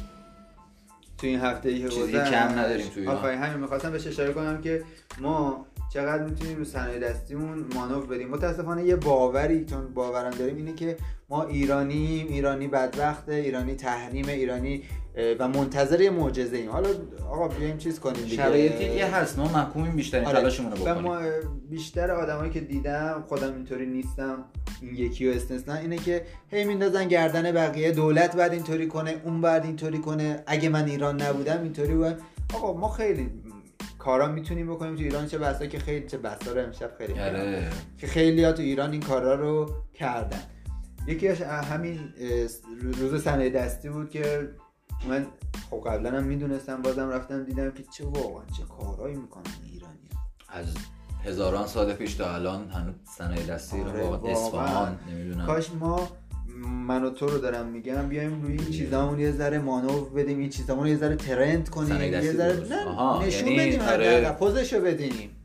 [1.19, 2.13] تو این هفته ای که چیزی.
[2.13, 3.17] کم نداریم تو ایران.
[3.17, 4.83] آفرین همین می‌خواستم بهش اشاره کنم که
[5.21, 10.75] ما چقدر می‌تونیم رو صنایع دستیمون مانور بدیم متاسفانه یه باوری چون باورم داریم اینه
[10.75, 10.97] که
[11.29, 14.83] ما ایرانیم ایرانی بدبخته ایرانی تحریم ایرانی
[15.39, 16.71] و منتظر یه معجزه ایم.
[16.71, 16.89] حالا
[17.31, 18.37] آقا بیایم چیز کنیم دیگه.
[18.37, 20.39] شرایطی یه هست ما محکومیم بیشترین آره.
[20.39, 21.03] تلاشمون رو و بکنیم.
[21.03, 21.21] ما
[21.71, 24.45] بیشتر آدمایی که دیدم خودم اینطوری نیستم
[24.83, 27.93] این یکی رو استثنا اینه که هی میندازن گردن بقیه.
[27.93, 30.43] دولت بعد اینطوری کنه اون بعد اینطوری کنه.
[30.47, 32.17] اگه من ایران نبودم اینطوری بود.
[32.55, 33.31] آقا ما خیلی
[33.99, 37.71] کارا می‌تونیم بکنیم تو ایران چه بسا که خیلی چه بسا رو امشب خیلی آره.
[37.99, 40.43] که خیلی ها تو ایران این کارا رو کردن.
[41.07, 41.99] یکی همین
[43.01, 44.49] روز صنایع دستی بود که
[45.09, 45.27] من
[45.71, 49.99] خب قبلا هم می‌دونستم بازم رفتم دیدم که چه واقعا چه کارهایی می‌کنن ایرانی
[50.49, 50.67] از
[51.25, 54.33] هزاران سال پیش تا الان هنوز صنایع دستی رو آره، واقعا.
[54.33, 56.09] اصفهان نمی‌دونم کاش ما
[56.87, 60.51] من و تو رو دارم میگم بیایم روی این چیزامون یه ذره مانور بدیم این
[60.51, 62.61] چیزامون یه ذره ترند کنیم یه ذره
[63.27, 64.33] نشون یعنی بدیم آره.
[64.33, 65.42] پوزشو بدیم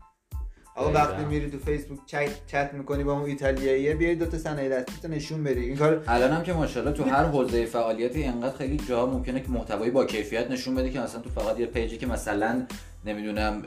[0.77, 0.91] آقا.
[0.91, 5.01] وقتی میری تو فیسبوک چت چت می‌کنی با اون ایتالیاییه بیای دو تا صنایع دستی
[5.01, 8.77] تو نشون بدی این کار الان هم که ماشاءالله تو هر حوزه فعالیتی انقدر خیلی
[8.89, 12.07] جا ممکنه که محتوایی با کیفیت نشون بده که مثلا تو فقط یه پیجی که
[12.07, 12.65] مثلا
[13.05, 13.63] نمی‌دونم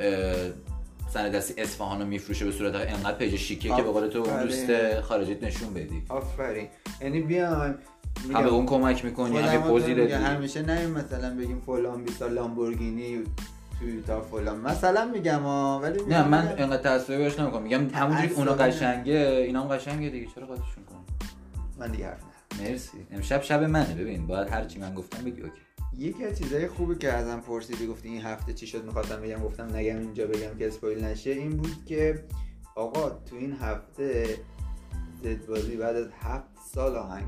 [1.13, 4.43] صنایع دستی اصفهان رو میفروشه به صورت انقدر پیج شیکیه که به قول تو اون.
[4.43, 6.03] دوست خارجیت نشون بدی.
[6.09, 6.69] آفرین.
[7.01, 7.75] یعنی بیایم
[8.35, 13.19] هم به اون کمک می‌کنی هم پوزی همیشه نه مثلا بگیم فلان بیسا لامبورگینی.
[13.81, 14.61] تویوتا فلان.
[14.61, 16.55] مثلا میگم ها ولی نه من.
[16.59, 17.63] انقدر تعصبی باش نمی‌کنم.
[17.63, 18.53] میگم همونجوری که اونا.
[18.53, 20.27] قشنگه اینا هم قشنگه دیگه.
[20.35, 20.99] چرا قاطیشون کنی
[21.79, 22.21] من دیگه حرف
[22.61, 23.07] نه مرسی.
[23.11, 23.95] امشب شب منه.
[23.95, 25.61] ببین باید هر چی من گفتم بگی اوکی.
[25.99, 29.77] یکی از چیزای خوبی که ازم پرسیدی گفتی این هفته چی شد؟ می‌خواستم بگم گفتم
[29.77, 31.31] نگم اینجا بگم که اسپویل نشه.
[31.31, 32.25] این بود که
[32.77, 34.27] آقا تو این هفته
[35.23, 37.25] زدبازی بعد از هفت سال آهنگ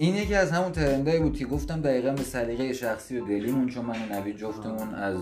[0.00, 3.84] این یکی از همون ترندایی بود که گفتم دقیقا به سلیقه شخصی و دلیمون چون
[3.84, 5.16] من و نوید جفتمون از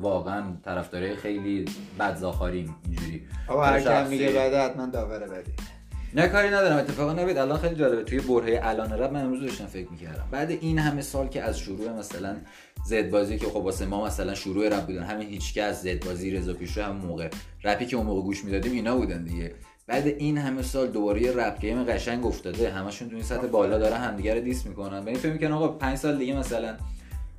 [0.00, 1.64] واقعا طرفدارای خیلی
[1.98, 3.22] بدزاخاریم اینجوری.
[3.48, 5.52] آقا هر کم میگه بعد حتما داوره بدی.
[6.14, 6.76] نه کاری ندارم.
[6.76, 8.04] اتفاقا نوید الان خیلی جالبه.
[8.04, 10.28] توی برهه الان رپ من امروز داشتم فکر می‌کردم.
[10.30, 12.36] بعد این همه سال که از شروع مثلا
[12.86, 16.30] زد بازی که خب واسه ما مثلا شروع رپ بودن همین هیچ از زد بازی
[16.30, 17.28] رضا پیشرو هم موقع
[17.64, 19.54] رپی که اون موقع گوش می‌دادیم اینا بودن دیگه.
[19.88, 22.70] بعد این همه سال دوباره یه rap game قشنگ افتاده.
[22.70, 25.04] همشون تو این سطح بالا دارن همدیگه رو diss می‌کنن.
[25.04, 26.74] به این فکر می‌کنن آقا 5 سال دیگه مثلا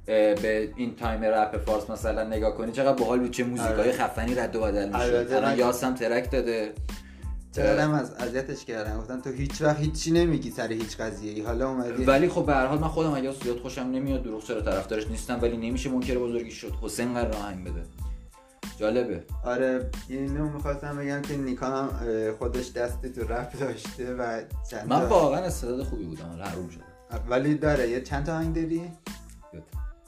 [0.06, 3.92] به این تایم رپ فارس مثلا نگاه کنی چقدر باحال بود چه موزیکای آره.
[3.92, 6.74] خفنی رد و بدل میشه الان یاسم track داده.
[7.56, 11.70] چقدرم از اذیتش کردن گفتن تو هیچ وقت هیچی نمیگی سر هیچ قضیه ای حالا
[11.70, 12.04] اومدی.
[12.04, 15.40] ولی خب به هر حال من خودم اگه زیاد خوشم نمیاد دروغ چرا طرفدارش نیستم
[15.42, 16.74] ولی نمیشه منکر بزرگی شد.
[16.82, 17.84] حسین قرار آهنگ بده.
[18.80, 19.24] جالبه.
[19.44, 21.90] آره اینو می‌خواستم بگم که نیکان
[22.40, 26.84] خودش دستی تو رپ داشته و چند من واقعا استعداد خوبی بودم حالا حروم شده.
[27.30, 28.92] ولی داره یه چند تا آهنگ داری؟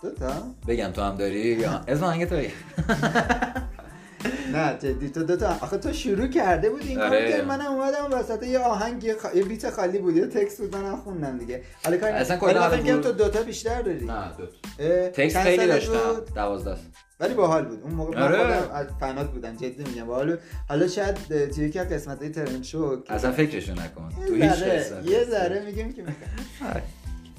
[0.03, 0.31] دو تا.
[0.67, 2.36] بگم تو هم داری یا اسم آهنگ تو
[4.53, 5.10] نه جدی.
[5.10, 6.88] تو دو تا آخه تو شروع کرده بودی.
[6.88, 7.31] این آره.
[7.31, 9.36] کار منم اومدم وسط یه آهنگ یه, خ...
[9.36, 10.17] یه بیت خالی بود.
[10.17, 11.62] یه تکست بود منم خوندم دیگه.
[11.84, 14.05] حالا کاری اصلا کلا فکر تو دو تا بیشتر داری.
[14.05, 15.10] نه دو تا.
[15.10, 15.91] تکست خیلی داشتم.
[16.36, 16.75] 12
[17.19, 17.81] ولی باحال بود.
[17.84, 18.38] اون موقع آره.
[18.38, 19.55] من از فنات بودم.
[19.55, 20.38] جدی میگم باحال
[20.69, 21.15] حالا شاید
[21.51, 24.10] توی یکی از قسمت‌های ترند شو اصلا فکرشو نکن.
[24.27, 24.62] تو هیچ
[25.05, 26.03] یه ذره میگیم که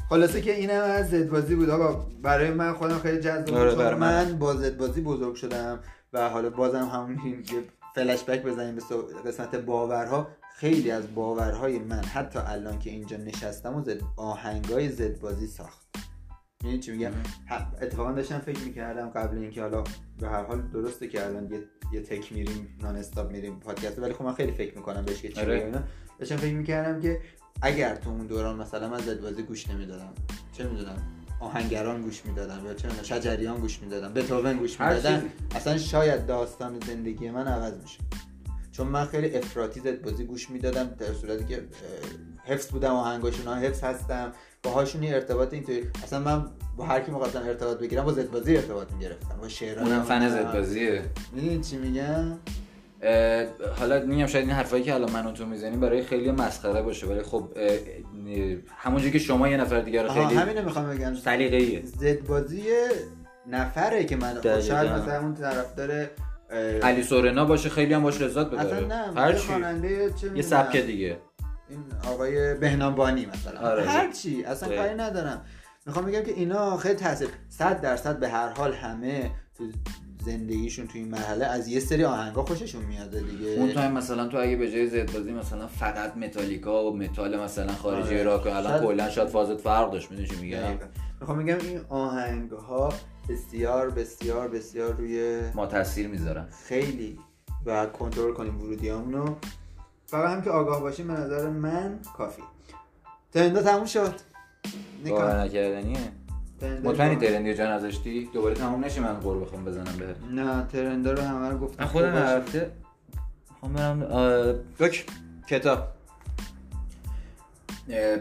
[0.09, 1.71] خلاصه که اینم از زدبازی بود.
[1.71, 5.81] آقا برای من خودم خیلی جذاب آره بود من با زدبازی بزرگ شدم.
[6.13, 8.83] و حالا بازم همون یه فلش بک بزنیم به
[9.31, 10.29] قسمت باورها.
[10.55, 15.87] خیلی از باورهای من حتی الان که اینجا نشستم و زد آهنگای زدبازی ساخت.
[16.65, 17.11] می‌دونی چی میگم؟
[17.83, 19.85] اتفاقا داشتم فکر می‌کردم قبل اینکه حالا
[20.19, 24.13] به هر حال درسته که الان یه, یه تک میریم نان استاپ میریم پادکست ولی
[24.13, 25.85] خب من خیلی فکر می‌کنم بهش که چی آره.
[26.19, 27.21] داشتم فکر می‌کردم که
[27.63, 30.13] اگر تو اون دوران مثلا من زدبازی گوش نمی‌دادم
[30.53, 35.23] چه می‌دونم؟ آهنگران گوش می‌دادن یا چه شجریان گوش می‌دادن بتوون گوش می‌دادن.
[35.55, 37.99] اصلا شاید داستان زندگی من عوض میشه.
[38.73, 41.65] چون من خیلی افراطی زد بازی گوش می‌دادم در صورتی که
[42.45, 44.33] حفظ بودم آهنگاشون ها حفظ هستم.
[44.63, 45.91] باهاشون ارتباط اینطوری.
[46.05, 46.45] اصلا من
[46.77, 50.29] با هر کی می‌خواستم ارتباط بگیرم با زد بازی ارتباط می‌گرفتم با شعران اونم فن
[50.29, 51.03] زد بازیه.
[51.33, 52.39] می‌دونی چی میگم؟
[53.79, 57.23] حالا میگم شاید این حرفایی که الان من تو می‌زنیم برای خیلی مسخره باشه ولی
[57.23, 57.49] خب
[58.77, 61.15] همونجوری که شما یه نفر دیگه رو خیلی همینو می‌خوام بگم.
[61.15, 61.83] سلیقه‌ایه.
[61.85, 62.63] زد بازی
[63.47, 66.11] نفره که من شاید مثلا اون طرفدار
[66.83, 68.61] علی سورنا باشه خیلی هم باش لذت ببره.
[68.61, 69.49] اصلا نه هر چی.
[70.35, 71.19] یه سبک دیگه.
[71.69, 73.61] این آقای بهنام بانی مثلا.
[73.61, 73.85] آره.
[73.85, 75.45] هر چی اصلا کاری ندارم.
[75.87, 79.65] می‌خوام بگم که اینا خیلی تاثیر 100 درصد به هر حال همه تو
[80.25, 83.49] زندگیشون تو این مرحله از یه سری آهنگا خوششون میاد دیگه.
[83.49, 87.73] اون تایم مثلا تو اگه به جای زد بازی مثلا فقط متالیکا و متال مثلا
[87.73, 88.23] خارجی آره.
[88.23, 90.59] راک الان کلا شاید فازت فرق داشت می‌دونی چی میگم؟
[91.21, 92.93] می‌خوام میگم این آهنگ ها
[93.29, 96.47] بسیار بسیار بسیار روی ما تاثیر می‌ذارن.
[96.69, 97.19] خیلی
[97.67, 99.35] و کنترل کنیم ورودیامونو.
[100.07, 102.43] فقط هم که آگاه باشیم به نظر من کافی.
[103.33, 104.15] ترندا تموم شد.
[105.05, 105.99] نکردنیه.
[106.85, 110.17] مطمئنی ترندی جا نذاشتی؟ دوباره تموم نشه من قور بخوام بزنم بهت.
[110.33, 111.85] نه ترندا رو همه رو گفتم.
[111.85, 112.71] خودم هفته
[113.51, 114.61] می‌خوام برم
[115.49, 115.89] کتاب.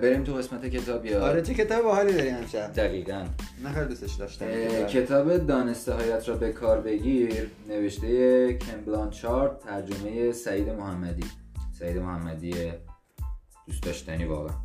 [0.01, 3.25] بریم تو قسمت کتاب یا آره چه کتاب باحالی داری امشب؟ دقیقاً.
[3.63, 4.45] نه خیلی دوستش داشتم.
[4.87, 7.49] کتاب دانسته هایت را به کار بگیر.
[7.69, 11.25] نوشته کم بلانچارد ترجمه سعید محمدی.
[11.79, 12.53] سعید محمدی
[13.67, 14.55] دوست داشتنی واقعا.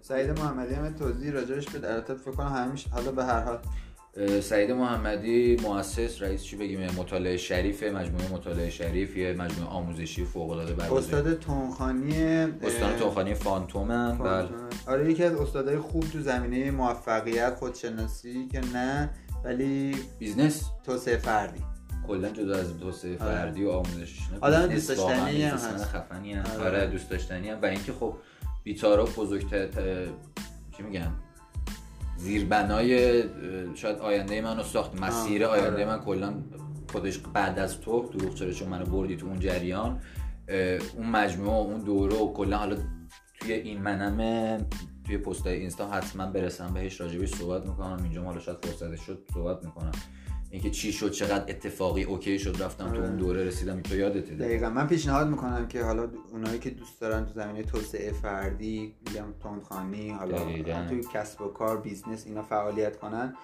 [0.00, 3.58] سعید محمدی هم توضیح راجعش به در فکر کنم همیشه حالا به هر حال.
[4.40, 10.50] سعید محمدی مؤسس رئیس چی بگیم؟ مطالعه شریف مجموعه مطالعه شریف یه مجموعه آموزشی فوق
[10.50, 10.98] العاده برگزار.
[10.98, 12.24] استاد تونخانی
[12.62, 14.48] استاد تونخانی فانتومن بله.
[14.86, 19.10] آره یکی از استادای خوب تو زمینه موفقیت خودشناسی که نه
[19.44, 20.62] ولی بیزنس.
[20.84, 21.60] توسعه فردی.
[22.06, 23.18] کلا جدا از توسعه آره.
[23.18, 25.84] فردی و آموزش آدم دوست داشتنی هم هست.
[25.84, 26.44] خفنی هم.
[26.60, 26.64] آره.
[26.64, 27.62] آره دوست داشتنی هم.
[27.62, 28.14] و اینکه خب
[28.64, 29.68] بیتارا بزرگتر
[30.76, 31.12] چی میگن؟
[32.16, 33.22] زیربنای
[33.74, 35.84] شاید آینده منو ساخت مسیر آینده آره.
[35.84, 36.34] من کلا
[36.92, 40.00] خودش بعد از تو دروغ چرا چون منو بردی تو اون جریان.
[40.96, 42.76] اون مجموعه اون دوره و کلا حالا
[43.40, 44.66] توی این منمه
[45.06, 48.02] توی پست اینستا حتما برسم بهش راجبش صحبت می‌کنم.
[48.02, 49.92] اینجا حالا شاید فرصتش شد صحبت می‌کنم.
[50.54, 53.16] اینکه چی شد چقدر اتفاقی اوکی شد رفتم تو اون آره.
[53.16, 54.70] دوره رسیدم تو یادته دقیقا.
[54.70, 60.10] من پیشنهاد می‌کنم که حالا اونایی که دوست دارن تو زمینه توسعه فردی میگم تندخانی
[60.10, 60.38] حالا
[60.88, 63.34] توی کسب و کار بیزنس اینا فعالیت کنن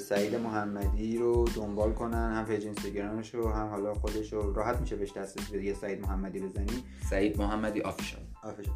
[0.00, 4.52] سعید محمدی رو دنبال کنن هم page اینستاگرامش رو هم حالا خودش رو.
[4.52, 6.84] راحت میشه بهش دسترسی بدی سعید محمدی بزنی.
[7.10, 8.22] سعید محمدی official.
[8.42, 8.74] official.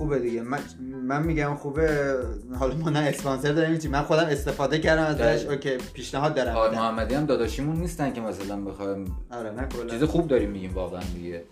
[0.00, 0.42] خوبه دیگه.
[0.42, 0.58] من,
[1.02, 2.16] من میگم خوبه
[2.58, 5.46] حالا ما نه اسپانسر داریم چی من خودم استفاده کردم ازش.
[5.46, 6.56] اوکی پیشنهاد دارم.
[6.56, 11.02] آقای محمدی هم داداشیمون نیستن که مثلا بخوایم آره نه چیز خوب داریم میگیم واقعا
[11.14, 11.44] دیگه.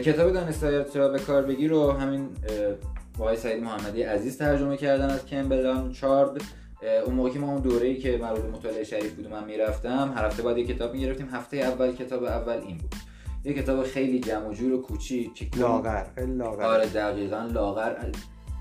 [0.00, 2.28] کتاب دانسته‌هایت را به کار بگیر رو همین
[3.18, 6.42] وای سعید محمدی عزیز ترجمه کردن از کمبلان چارد.
[7.06, 10.42] اون موقع که ما اون دوره‌ای که مربوط مطالعه شریف بود من می‌رفتم هر هفته
[10.42, 11.28] بعد یه کتاب می‌گرفتیم.
[11.32, 12.94] هفته اول کتاب اول این بود.
[13.46, 16.62] یه کتاب خیلی جمع و جور و کوچیک لاغر لاغر.
[16.62, 17.92] آره دقیقا لاغر.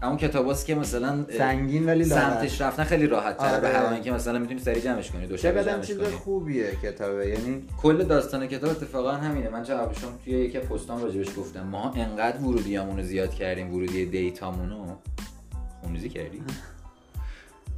[0.04, 2.22] اون کتاباست که مثلا سنگین ولی لاغر.
[2.22, 5.82] سمتش رفتن خیلی راحت تر به هوایی که مثلا می‌تونی سری جمعش کنی دو چقدر
[5.82, 9.50] چیز خوبیه کتابه یعنی کل داستان کتاب اتفاقا همینه.
[9.50, 11.68] من جوابشون توی یکی پستام راجبش گفتم.
[11.68, 14.86] ما انقدر ورودیامونو زیاد کردیم ورودی دیتامونو.
[15.82, 16.44] خونریزی کردی؟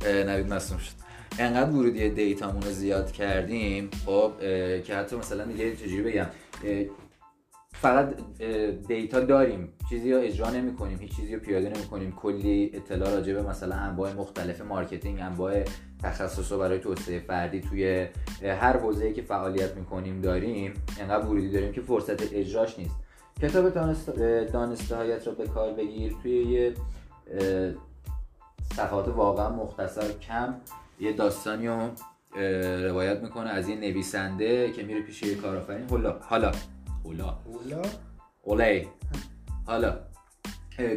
[0.28, 0.92] نوید مصنوم شد.
[1.40, 4.32] انقدر ورودی دیتامون رو زیاد کردیم خب
[4.86, 6.26] که حتی مثلا دیگه چجوری بگم؟
[7.72, 8.16] فقط
[8.88, 9.74] دیتا داریم.
[9.90, 13.42] چیزی رو اجرا نمی کنیم هیچ چیزی رو پیاده نمی کنیم کلی اطلاع راجع به
[13.42, 15.64] مثلا انواع مختلف مارکتینگ انواع
[16.04, 18.08] تخصص رو برای توسعه فردی توی
[18.42, 20.74] هر حوزه‌ای که فعالیت می‌کنیم داریم.
[21.00, 22.96] انقدر ورودی داریم که فرصت اجراش نیست.
[23.42, 23.70] کتاب
[24.52, 26.16] دانسته هایت رو به کار بگیر.
[26.24, 26.74] توی یه
[28.76, 30.56] صفحات واقعا مختصر کم
[31.00, 31.90] یه داستانی رو
[32.84, 35.90] روایت می‌کنه از یه نویسنده که میره پیش یه کارآفرین.
[35.90, 36.20] حالا.
[36.22, 36.52] حالا
[37.04, 37.36] حالا
[38.46, 38.80] حالا.
[39.66, 40.00] حالا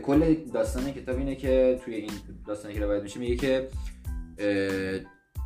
[0.03, 2.11] کل داستان کتاب اینه که توی این
[2.46, 3.68] داستانی که روایت میشه میگه که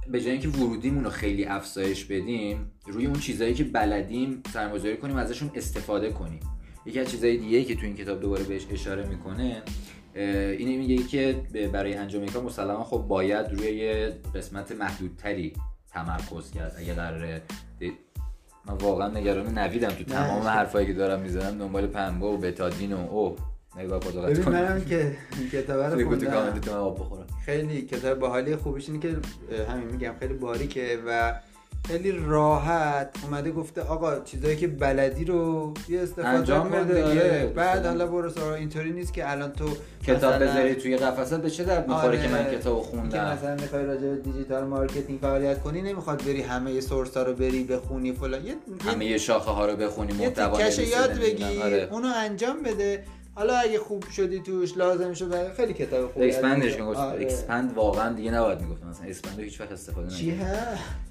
[0.09, 5.17] به جای اینکه ورودیمون رو خیلی افزایش بدیم روی اون چیزهایی که بلدیم سرمایه‌گذاری کنیم
[5.17, 6.41] ازشون استفاده کنیم.
[6.87, 9.63] یکی از چیزهای دیگه که تو این کتاب دوباره بهش اشاره می‌کنه
[10.15, 11.37] اینه میگه که
[11.73, 15.53] برای انجام این کار مسلما خب باید روی یه قسمت محدودتری
[15.95, 16.75] تمرکز کرد.
[16.79, 17.43] اگه قراره
[18.67, 22.99] من واقعا نگران نویدم تو تمام حرفایی که دارم می‌زنم دنبال پنبه و بتادین و
[23.11, 23.37] او
[23.77, 25.17] نگاه ببین منم که
[25.53, 27.27] کتاب رو خوندم.
[27.45, 29.17] خیلی کتاب باحالی خوبش اینه که
[29.69, 31.41] همین میگم خیلی باریکه و
[31.87, 37.53] خیلی راحت اومده گفته آقا چیزایی که بلدی رو یه استفاده انجام بده آره.
[37.57, 39.69] بعد حالا برو سارا اینطوری نیست که الان تو
[40.07, 42.59] کتاب بذاری توی قفسه‌ات به چه درد می‌خوره که من آره.
[42.59, 47.17] کتابو خوندم که مثلا می‌خوای راجع به digital marketing فعالیت کنی نمی‌خواد بری همه source
[47.17, 51.89] ها رو بری بخونی فلان یه همه شاخه ها رو بخونی محتوا یاد بگیری آره.
[51.91, 56.77] اونو انجام بده حالا اگه خوب شدی توش لازم شد خیلی کتاب خوبی expand ش
[56.77, 56.85] کن.
[57.21, 60.41] expand واقعا دیگه نباید می‌گفت مثلا expand هیچ وقت استفاده نکنی چی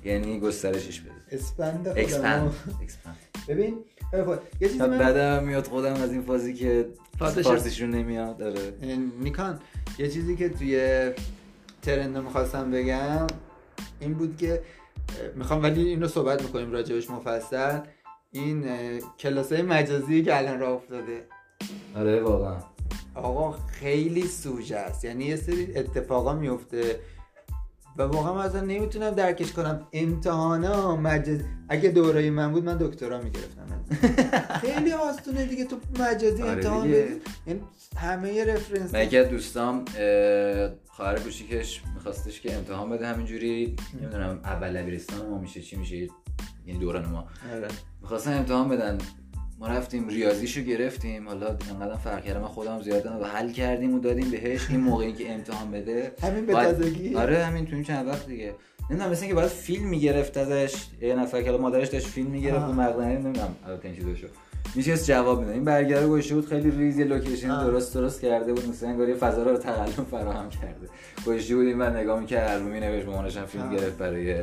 [0.05, 1.11] یعنی گسترشش بده.
[1.31, 2.55] expand expand
[3.47, 3.77] ببین
[4.61, 8.37] یه چیزی من بعدم میاد خودم از این فازی که فارسیشون نمیاد.
[8.37, 8.73] داره
[9.21, 9.59] نیکان
[9.99, 11.11] یه چیزی که توی
[11.81, 13.27] ترند می‌خواستم بگم
[13.99, 14.63] این بود که
[15.35, 17.79] می‌خوام ولی اینو صحبت می‌کنیم راجبش مفصل.
[18.31, 18.65] این
[19.19, 21.27] کلاسای مجازی که الان راه افتاده.
[21.95, 22.57] آره واقعا.
[23.15, 25.05] آقا خیلی سوژه است.
[25.05, 26.99] یعنی یه سری اتفاقا میفته
[27.97, 29.87] و واقعا من اصلا نمی‌تونم درکش کنم.
[29.93, 33.85] امتحانا مجاز اگه دوره من بود من دکترا می‌گرفتم.
[34.61, 37.21] خیلی آسونه دیگه تو مجازی آره امتحان بدی.
[37.47, 37.61] یعنی
[37.97, 39.85] همه رفرنس من یکی دوستام
[40.87, 43.75] خواهر کوچیکش میخواستش که امتحان بده همینجوری.
[44.01, 45.95] نمی‌دونم اول لبیرستان ما میشه چی میشه.
[46.65, 47.27] یعنی دوران ما.
[47.53, 47.67] آره.
[48.01, 48.97] می‌خواستن امتحان بدن.
[49.63, 51.27] ما رفتیم ریاضیشو گرفتیم.
[51.27, 52.39] حالا انقدر فرق کرده.
[52.39, 56.11] من خودم زیاد و حل کردیم و دادیم بهش این موقعی که امتحان بده.
[56.23, 58.53] همین به تازگی؟ آره همین تو این چند وقت دیگه.
[58.89, 60.75] نمی‌دونم مثل اینکه باید فیلم می‌گرفت ازش.
[61.01, 64.27] یه نفر که مادرش داشت فیلم می‌گرفت و مقدنی نمی‌دونم البته این چیزا شو
[64.75, 68.69] میشه جواب میده این برگرده گوشه بود خیلی ریز یه لوکیشن درست درست کرده بود.
[68.69, 70.87] مثلا انگار یه فضا رو تقلب فراهم کرده.
[71.25, 74.35] گوشه بود این من نگاه می‌کرد رو مینوشت مامانش فیلم گرفت برای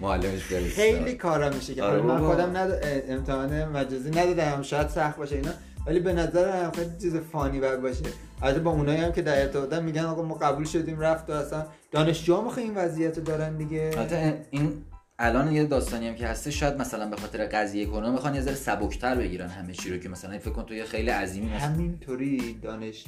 [0.00, 0.42] معلمش
[0.74, 2.02] خیلی کارا میشه که آره.
[2.02, 2.78] من خودم ند...
[3.08, 4.62] امتحان مجازی ندادم.
[4.62, 5.50] شاید سخت باشه اینا.
[5.86, 8.04] ولی به نظر خیلی چیز فانی باید باشه.
[8.42, 11.66] البته با اونایی هم که در ارتباطن میگن آقا ما قبول شدیم رفت و اصلا
[11.92, 13.90] دانشجوها هم این وضعیت دارن دیگه.
[13.96, 14.84] البته این
[15.18, 18.54] الان یه داستانی هم که هسته شاید مثلا به خاطر قضیه کرونا می‌خوان یه ذره
[18.54, 21.68] سبکتر بگیرن همه چی رو که مثلا فکر کن تو یه خیلی عظیمی مثلا.
[21.68, 23.04] همینطوری دانش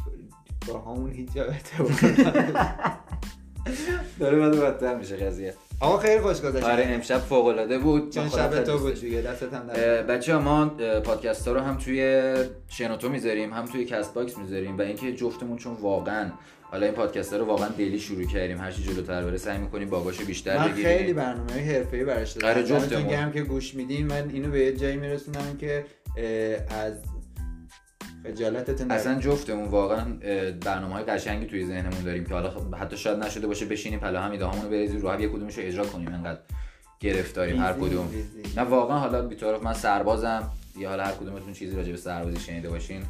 [0.69, 1.29] با همون هیچ
[4.19, 5.55] داره بعد بدتر میشه قضیه.
[5.81, 6.65] آقا خیلی خوش گذشت.
[6.65, 8.13] آره امشب فوق العاده بود.
[8.13, 9.67] چون شب تو بود دیگه دستت هم
[10.03, 10.67] بچه ما
[11.05, 12.35] پادکست ها رو هم توی
[12.69, 16.31] شنوتو می‌ذاریم هم توی کست باکس می‌ذاریم و اینکه جفتمون چون واقعا
[16.63, 20.25] حالا این پادکست رو واقعا دلی شروع کردیم هر چی جلوتر بره سعی می‌کنیم باباشو
[20.25, 20.99] بیشتر من بگیریم.
[20.99, 22.55] خیلی برنامه حرفه‌ای براش دارم.
[22.55, 23.33] آره جفتمون.
[23.33, 25.85] که گوش میدین من اینو به جایی میرسونم که
[26.69, 26.93] از
[28.25, 30.05] خجالتتون اصلا جفتمون واقعا
[30.65, 34.31] برنامه های قشنگی توی ذهنمون داریم که حالا حتی شاید نشده باشه بشینیم پلا هم
[34.31, 36.41] ایده رو بریزیم رو هم یک کدومش رو اجرا کنیم انقدر
[37.01, 38.09] گرفتاریم هر کدوم.
[38.57, 42.71] نه واقعا حالا بی‌طرف من سربازم یا حالا هر کدومتون چیزی راجع به سربازی شنیده
[42.71, 43.03] باشین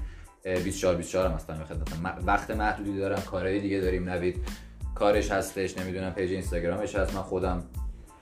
[0.64, 1.98] 24 24 هم هستم خدمتتون.
[2.26, 4.36] وقت محدودی دارم کارهای دیگه داریم نوید.
[4.94, 7.64] کارش هستش نمی‌دونم پیج اینستاگرامش هست من خودم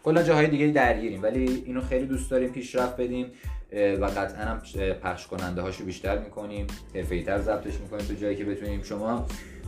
[0.04, 3.26] کلا جاهای دیگه درگیریم ولی اینو خیلی دوست داریم پیشرفت بدیم.
[3.72, 4.60] و قطعا هم
[5.02, 6.66] پخش کننده هاشو بیشتر می‌کنیم
[7.26, 9.26] تر ضبطش می‌کنیم تو جایی که بتونیم شما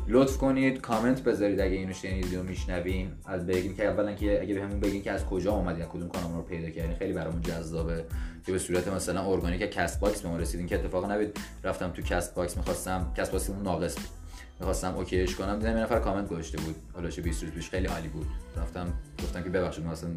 [0.09, 0.81] لطف کنید.
[0.81, 5.03] کامنت بذارید اگه اینو شنیدید و میشنویم از بگیم که اولا که اگه بهمون بگین
[5.03, 8.05] که از کجا اومدین کدوم کانال رو پیدا کردین خیلی برامون جذابه.
[8.47, 11.41] که به صورت مثلا ارگانیک کست باکس به ما رسیدین که اتفاقا نوید.
[11.65, 14.18] رفتم تو کست باکس می‌خواستم کست باکس ناقص بود.
[14.61, 16.75] می‌خواستم اوکیش کنم دیدم یه نفر کامنت گذاشته بود.
[16.95, 18.27] حالا چه 20 روز پیش خیلی عالی بود.
[18.57, 18.93] رفتم
[19.23, 20.11] گفتم که ببخشید ما اصلا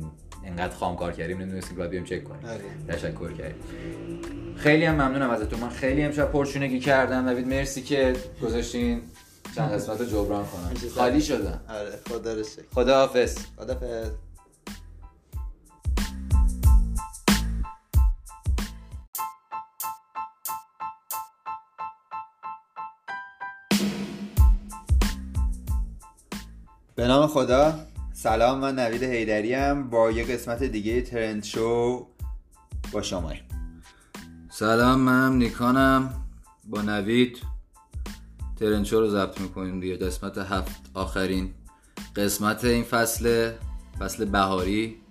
[0.44, 2.46] اینقدر خام کار کردیم نمی‌دونستیم باید بیام چک کنیم.
[2.46, 2.62] آره.
[2.98, 3.64] تشکر کردیم.
[4.56, 5.60] خیلی هم ممنونم ازتون.
[5.60, 7.30] من خیلی امشب پرچونگی کردم.
[7.30, 8.14] نوید مرسی که
[8.44, 9.02] گذاشتین.
[9.56, 10.90] چند قسمت رو جبران کنم.
[10.96, 11.62] خالی شدم.
[11.70, 12.44] آره خدا رو
[12.76, 14.10] خدا حافظ خدا حافظ
[26.96, 27.80] به نام خدا.
[28.14, 32.08] سلام من نوید حیدری هم با یه قسمت دیگه ترند شو
[32.92, 33.34] با شما
[34.50, 36.14] سلام من نیکانم.
[36.68, 37.38] با نوید
[38.60, 39.98] ترند شو رو ضبط می‌کنیم دیگه.
[39.98, 41.54] قسمت هفت آخرین
[42.16, 43.52] قسمت این فصل
[44.00, 45.02] فصل بهاری.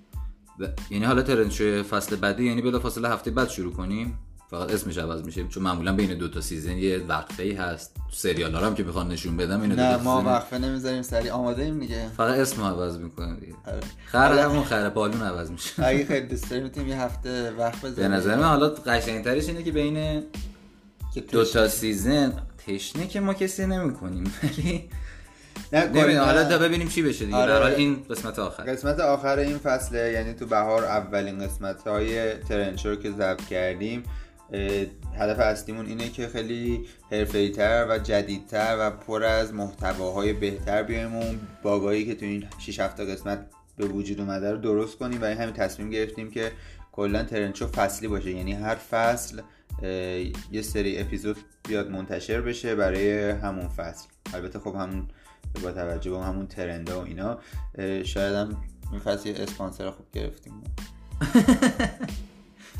[0.90, 4.18] یعنی حالا ترند شو فصل بعدی یعنی بلا فاصله هفته بعد شروع کنیم.
[4.50, 7.96] فقط اسمش عوض میشه چون معمولا بین دو تا season یه وقفه ای هست.
[8.12, 12.08] سریال هم که می‌خوان نشون بدم اینو نه ما وقفه نمی‌ذاریم سری آماده ایم دیگه.
[12.16, 13.54] فقط اسم عوض می‌کنیم دیگه.
[13.66, 13.80] آره.
[14.06, 15.70] خر همون خر پالون عوض میشه.
[15.78, 18.10] اگه خیلی دوست داریم می‌تونیم یه هفته وقت بذاریم.
[18.10, 20.22] به نظر من حالا قشنگترش اینه که بین
[21.32, 22.32] دو تا season
[22.66, 24.34] تشنه که ما کسی نمی‌کنیم.
[24.42, 24.90] ولی
[25.72, 27.36] نه حالا تا ببینیم چی بشه دیگه.
[27.36, 27.76] آره.
[27.76, 28.62] این قسمت آخر.
[28.62, 34.02] قسمت آخر این فصله یعنی تو بهار اولین قسمت های ترند شو که ضبط کردیم.
[35.18, 36.86] هدف اصلیمون اینه که خیلی
[37.56, 42.80] تر و جدیدتر و پر از محتواهای بهتر بیایم اون باگایی که تو این 6
[42.80, 43.46] 7 قسمت
[43.76, 46.52] به وجود اومده رو درست کنیم و این همین تصمیم گرفتیم که
[46.92, 48.30] کلا ترنچو فصلی باشه.
[48.30, 49.42] یعنی هر فصل
[50.52, 51.36] یه سری اپیزود
[51.68, 54.08] بیاد منتشر بشه برای همون فصل.
[54.34, 55.08] البته خب همون
[55.62, 57.38] با توجه به همون ترنده و اینا
[58.04, 60.52] شاید هم این فصل یه اسپانسر خوب گرفتیم.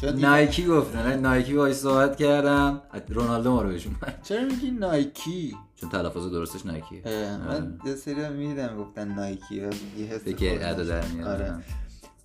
[0.03, 2.83] نایکی گفت نه نایکی باهاش صحبت کردم.
[3.09, 7.03] رونالدو ما رو بهشون چرا میگی نایکی؟ چون تلفظ درستش نایکیه.
[7.49, 9.55] من یه سری میدم گفتن نایکی.
[9.99, 11.55] یه حس که ادا در میاد آره.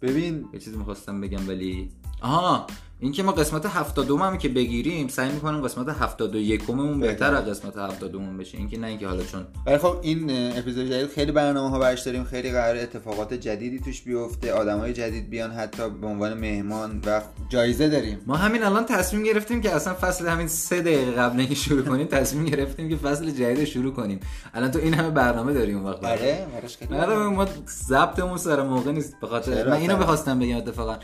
[0.01, 2.67] ببین یه چیزی می‌خواستم بگم ولی آها!
[2.99, 7.77] اینکه ما قسمت 72 هم که بگیریم سعی می‌کنیم قسمت 71 مون بهتر از قسمت
[7.77, 8.57] 72 مون بشه.
[8.57, 12.23] اینکه نه اینکه حالا چون ولی خب این اپیزود جدید خیلی برنامه ها برش داریم.
[12.23, 14.53] خیلی قرار اتفاقات جدیدی توش بیفته.
[14.53, 18.19] آدمای جدید بیان حتی به عنوان مهمان و جایزه داریم.
[18.25, 22.07] ما همین الان تصمیم گرفتیم که اصلا فصل همین سه دقیقه قبل اینکه شروع کنیم
[22.07, 24.19] تصمیم گرفتیم که فصل جدید شروع کنیم.
[24.53, 26.05] الان تو این همه برنامه داریم اون وقت.
[26.05, 26.47] آره
[26.91, 27.47] آره ما
[27.87, 29.19] ضبطمون سر موقع نیست.
[29.21, 30.97] به خاطر من اینو بخواستم بگم اتفاقا.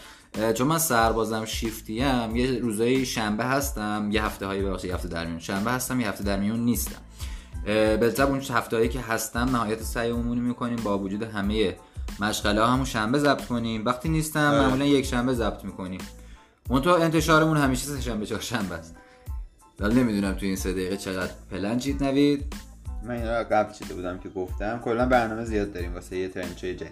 [0.53, 5.07] چون من سربازم شیفتی هم یه روزای شنبه هستم یه هفته هایی ببخشید یه هفته
[5.07, 5.39] در میون.
[5.39, 7.01] شنبه هستم یه هفته در میون نیستم.
[7.65, 11.75] به اون هفته هایی که هستم نهایت سعیمون می‌کنیم با وجود همه
[12.19, 13.85] مشغله همون شنبه ضبط کنیم.
[13.85, 14.61] وقتی نیستم آره.
[14.61, 16.01] معمولا یک شنبه ضبط می‌کنیم.
[16.69, 18.95] اون تو انتشارمون همیشه سه شنبه چهار شنبه است.
[19.81, 22.53] حالا نمی‌دونم تو این سه دقیقه چقدر پلن چیت نوید.
[23.03, 24.79] من اینا قبل چیده بودم که گفتم.
[24.79, 26.91] کلا برنامه زیاد داریم واسه یه ترنچه جدید.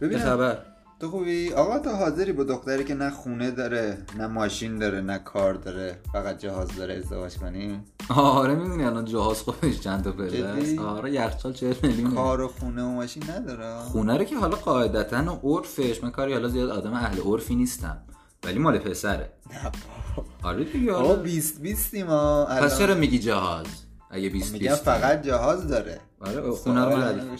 [0.00, 0.22] ببینم.
[0.22, 0.58] خبر؟
[1.04, 5.18] تو خوبی؟ آقا تو حاضری با دختری که نه خونه داره نه ماشین داره نه
[5.18, 10.80] کار داره فقط جهاز داره ازدواج کنی؟ آره می‌دونی الان جهاز خودش چند تا پله
[10.80, 15.40] آره یخچال 40 میلیون کار و خونه و ماشین نداره؟ خونه رو که حالا قاعدتا
[15.44, 16.02] عرفش.
[16.02, 18.02] من کاری حالا زیاد آدم اهل عرفی نیستم.
[18.44, 19.32] ولی مال پسره.
[20.42, 22.44] آره دیگه آقا 20 20 ما.
[22.44, 23.66] پس چرا میگی جهاز؟
[24.10, 26.00] اگه 20 میگم فقط جهاز داره.
[26.20, 27.36] آره خونه رو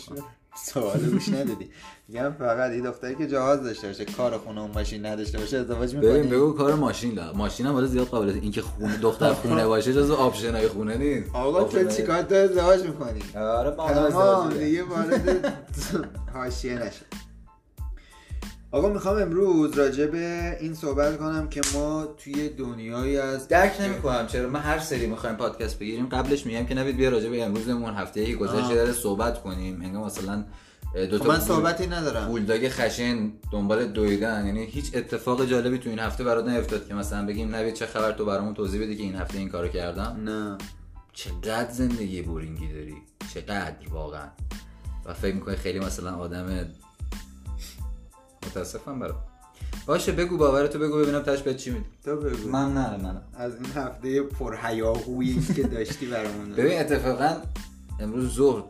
[0.57, 1.71] سوال گوش ندادی.
[2.09, 5.95] میگم فقط این دختری که جواز داشته باشه کار خونه اون ماشین نداشته باشه ازدواج
[5.95, 7.33] می‌کنی؟ ببین بگو کار ماشین لا.
[7.33, 11.35] ماشین هم زیاد قابل اینکه خونه دختر خونه باشه جزو آپشنای خونه نیست.
[11.35, 15.55] آقا تو چیکار تو ازدواج می‌کنی؟ آره با دیگه وارد
[16.35, 17.05] حاشیه نشه
[18.71, 24.27] آقا می‌خوام امروز راجع به این صحبت کنم که ما توی دنیایی از درک نمی‌کنم.
[24.27, 27.95] چرا؟ من هر سری می‌خوایم پادکست بگیریم قبلش میگم که نوید بیا راجع به امروزمون
[27.95, 29.81] هفته ای گذشته داره صحبت کنیم.
[29.83, 30.45] انگار مثلا
[30.95, 32.29] دو تا من صحبتی ندارم.
[32.29, 34.47] بولداگ خشن دنبال دویدن.
[34.47, 38.13] یعنی هیچ اتفاق جالبی تو این هفته برات نیفتاد که مثلا بگیم نوید چه خبر
[38.13, 40.59] تو برامون توضیح بده که این هفته این کارو کردم؟ نه.
[41.13, 42.97] چقدر زندگی بورینگی داری؟
[43.35, 44.29] چقدر واقعا.
[45.05, 46.67] و فکر می‌کنی خیلی مثلا آدم
[48.47, 49.17] متاسفم برات.
[49.87, 51.85] باشه بگو باورتو بگو ببینم تاش به چی میدی.
[52.05, 52.49] تو بگو.
[52.49, 56.53] من نه من از این هفته پرهیاهویی که داشتی برامون.
[56.53, 57.37] ببین اتفاقا
[58.01, 58.63] امروز ظهر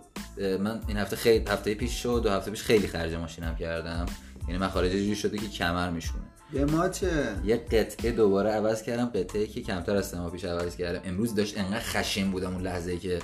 [0.61, 4.07] من این هفته خیلی هفته پیش شد دو هفته پیش خیلی خرج ماشینم کردم.
[4.49, 6.25] یعنی من خارج جوری شده که کمر میشونه.
[6.53, 10.77] به ما چه یه قطعه دوباره عوض کردم قطعه که کمتر از ما پیش عوض
[10.77, 11.01] کردم.
[11.05, 13.19] امروز داشت انقدر خشن بودم اون لحظه ای که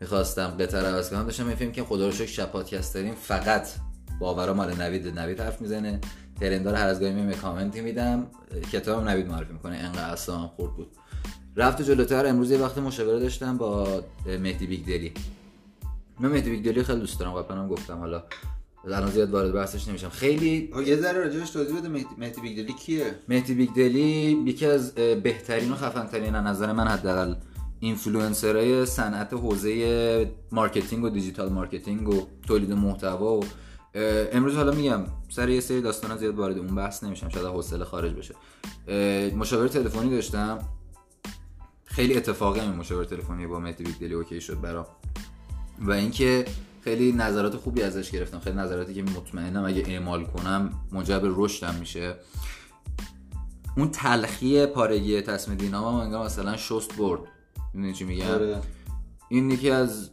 [0.00, 1.24] می‌خواستم قطعه رو عوض کنم.
[1.24, 3.68] داشتم می‌فهمم که خدا رو شکر شب پادکست داریم فقط
[4.20, 6.00] باورا مال نوید نوید حرف می‌زنه.
[6.40, 8.26] ترندار هر از گاهی میام کامنتی میدم.
[8.72, 9.76] کتابم نوید معرفی می‌کنه.
[9.76, 10.90] انقدر اصلا خورد بود.
[11.56, 12.26] رفت جلوتر.
[12.26, 15.12] امروز یه وقت مشاوره داشتم با مهدی بیگ دلی.
[16.20, 18.22] من مهدی بیگ دلی خیلی دوست دارم قبلا هم گفتم حالا
[18.86, 20.08] الان زیاد وارد بحثش نمیشم.
[20.08, 21.88] خیلی یه ذره راجعش توضیح بده
[22.18, 26.88] مهدی بیگ دلی کیه؟ مهدی بیگ دلی یکی از بهترین و خفن ترین نظر من
[26.88, 27.34] حداقل
[27.80, 33.44] اینفلوئنسرای صنعت حوزه marketing و digital marketing و تولید محتوا و
[34.32, 38.12] امروز حالا میگم سر یه سری داستانا زیاد وارد اون بحث نمیشم شاید حوصله خارج
[38.12, 38.34] بشه.
[39.36, 40.58] مشاوره تلفنی داشتم.
[41.84, 44.86] خیلی اتفاقی همین مشاوره تلفنی با مهدی بیگ دلی OK شد برام.
[45.78, 46.44] و اینکه
[46.84, 48.40] خیلی نظرات خوبی ازش گرفتم.
[48.40, 52.14] خیلی نظراتی که مطمئنم اگه اعمال کنم موجب رشدم میشه.
[53.76, 57.20] اون تلخی پارگی تصمیم دینام هم انگار مثلا شست برد.
[57.74, 58.60] می‌دونی چی میگم؟ آره.
[59.28, 60.10] این یکی از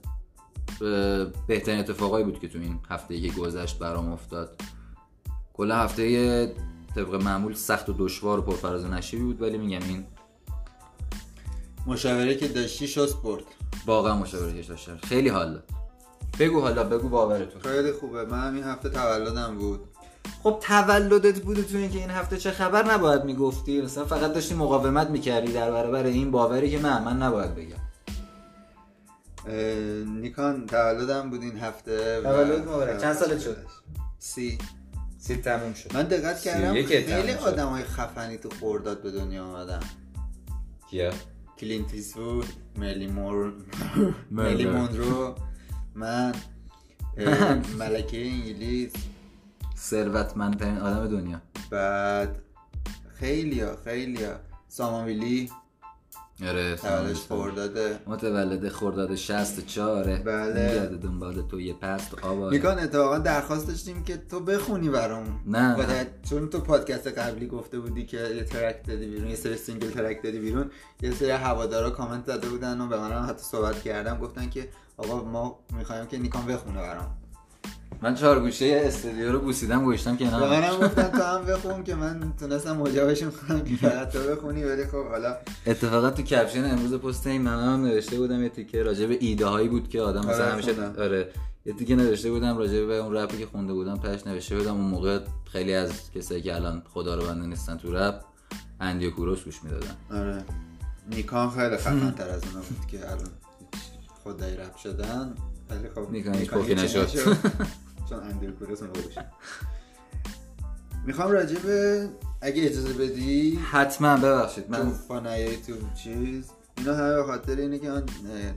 [1.47, 4.61] بهترین اتفاقایی بود که تو این هفته که گذشت برام افتاد.
[5.53, 6.45] کل هفته
[6.95, 10.05] طبق معمول سخت و دشوار و پرفراز و نشیبی بود ولی میگم این
[11.87, 13.43] مشاوره که داشتی شست برد.
[13.85, 15.59] واقعا مشاوره داشتم خیلی حالا
[16.39, 17.61] بگو حالا بگو باورتون.
[17.61, 18.25] خیلی خوبه.
[18.25, 19.79] من این هفته تولدم بود.
[20.43, 25.09] خب تولدت بود تو اینکه این هفته چه خبر نباید می‌گفتی؟ مثلا فقط داشتی مقاومت
[25.09, 27.81] می‌کردی در برابر این باوری که من من نباید بگم.
[30.21, 33.01] نیکان تولدم بود این هفته تولد مبارک.
[33.01, 33.57] چند سالت شد؟
[34.19, 34.57] سی.
[35.19, 35.93] سی تموم شد.
[35.93, 39.79] من دقت کردم خیلی آدم های خفنی تو خرداد به دنیا آمدن.
[40.89, 41.11] کیا؟
[41.61, 42.45] کلینت ایستوود
[42.77, 43.53] مرلی مور
[44.31, 45.35] مرلین مونرو
[45.95, 46.31] من
[47.77, 48.93] ملکه انگلیس
[49.77, 51.41] ثروتمندترین آدم دنیا.
[51.69, 52.41] بعد
[53.19, 55.49] خیلیا خیلیا سامان ویلی.
[56.47, 60.75] آره تولدش خورداده متولد خورداد 64 بله.
[60.75, 65.41] یاد دنبال تو یه پست آباره میکان اتفاقا درخواست داشتیم که تو بخونی برام.
[65.47, 66.07] نه.
[66.29, 70.23] چون تو پادکست قبلی گفته بودی که یه ترک دادی بیرون یه سری سینگل ترک
[70.23, 70.71] دادی بیرون
[71.01, 75.23] یه سری هوادارا کامنت داده بودن و به منم حتی صحبت کردم گفتن که آقا
[75.23, 77.20] ما می‌خوایم که نیکان بخونه برام.
[78.01, 81.95] من چهار گوشه استودیو رو بوسیدم گوشتم که نه منم گفتم تو هم بخون که
[81.95, 85.35] من تونستم مجابشون کنم که فقط تو بخونی ولی خب حالا
[85.65, 89.45] اتفاقا تو کپشن امروز پست این من هم نوشته بودم یه تیکه راجع به ایده
[89.45, 91.29] هایی بود که آدم مثلا همیشه آره
[91.65, 94.85] یه تیکه نوشته بودم راجع به اون رپی که خونده بودم تاش نوشته بودم اون
[94.85, 95.19] موقع
[95.51, 98.23] خیلی از کسایی که الان خدا رو بنده نیستن تو رپ
[98.79, 99.95] اندی کوروش گوش می‌دادن.
[100.11, 100.43] آره.
[101.09, 103.29] نیکان خیلی خفن تر از اونا بود که الان
[104.23, 105.35] خدای رپ شدن.
[105.71, 105.89] خیلی
[106.47, 107.07] خب نشد
[108.09, 108.19] چون
[111.05, 112.09] می‌خوام راجع به
[112.41, 113.59] اگه اجازه بدی.
[113.71, 116.45] حتما ببخشید من فانایی تو چیز.
[116.77, 118.03] اینا همه به خاطر اینه که من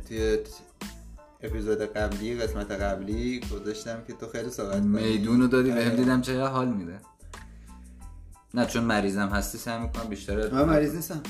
[0.09, 0.39] توی
[1.43, 4.87] اپیزود قبلی قسمت قبلی گذاشتم که تو خیلی صحبت کنی.
[4.87, 6.99] میدون رو دادی بهم دیدم چقدر حال میده.
[8.55, 11.23] نه چون مریضم هستی سعی می‌کنم بیشتر من مریض نیستم.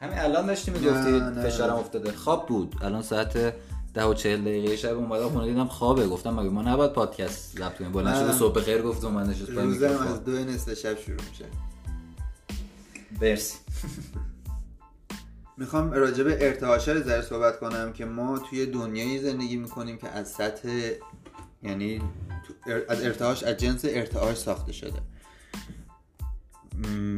[0.00, 2.12] همین الان داشتی می‌گفتی فشارم افتاده.
[2.12, 2.76] خواب بود.
[2.82, 3.54] الان ساعت
[3.94, 6.06] ده و چهل دقیقه شب اومدم خونه دیدم خوابه.
[6.06, 9.86] گفتم مگه ما نباید پادکست ضبط کنیم؟ بلند شده صبح خیر گفت من نشست روزم
[9.86, 11.44] از دو نصف شب شروع میشه.
[13.20, 13.58] برسی
[15.56, 20.28] می‌خوام راجع به ارتعاش ذره صحبت کنم که ما توی دنیایی زندگی می‌کنیم که از
[20.28, 20.90] سطح
[21.62, 22.02] یعنی
[22.88, 25.02] از ارتعاش از جنس ارتعاش ساخته شده.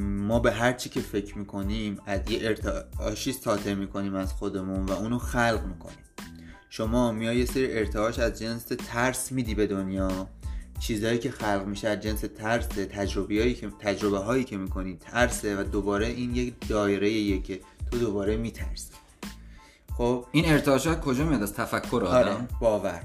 [0.01, 4.93] ما به هر چی که فکر می‌کنیم از یه ارتعاشی ساطع می‌کنیم از خودمون و
[4.93, 5.99] اونو خلق می‌کنیم.
[6.77, 10.29] شما میای یه سری ارتعاش از جنس ترس میدی به دنیا.
[10.81, 15.65] چیزهایی که خلق میشه از جنس ترس تجربه که تجربه هایی که می‌کنی ترسه و
[15.65, 17.61] دوباره این یک دایره که
[17.91, 18.93] تو دوباره میترسی.
[19.97, 23.03] خب؟ این ارتعاش کجا میاد؟ از تفکر آدم؟ آره، باور.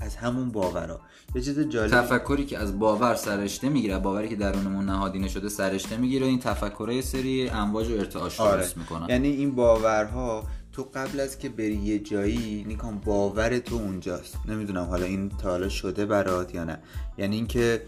[0.00, 1.00] از همون باورا.
[1.34, 5.96] یه چیز جالب تفکری که از باور سرشته می‌گیره باوری که درونمون نهادینه شده سرشته
[5.96, 8.68] می‌گیره این تفکرای سری امواج و ارتعاش آره.
[8.76, 9.06] می‌کنن.
[9.08, 10.44] یعنی این باورها
[10.74, 14.36] تو قبل از که بری یه جایی نیکان باور تو اونجاست.
[14.48, 16.78] نمی‌دونم حالا این تا حالا شده برات یا نه.
[17.18, 17.82] یعنی اینکه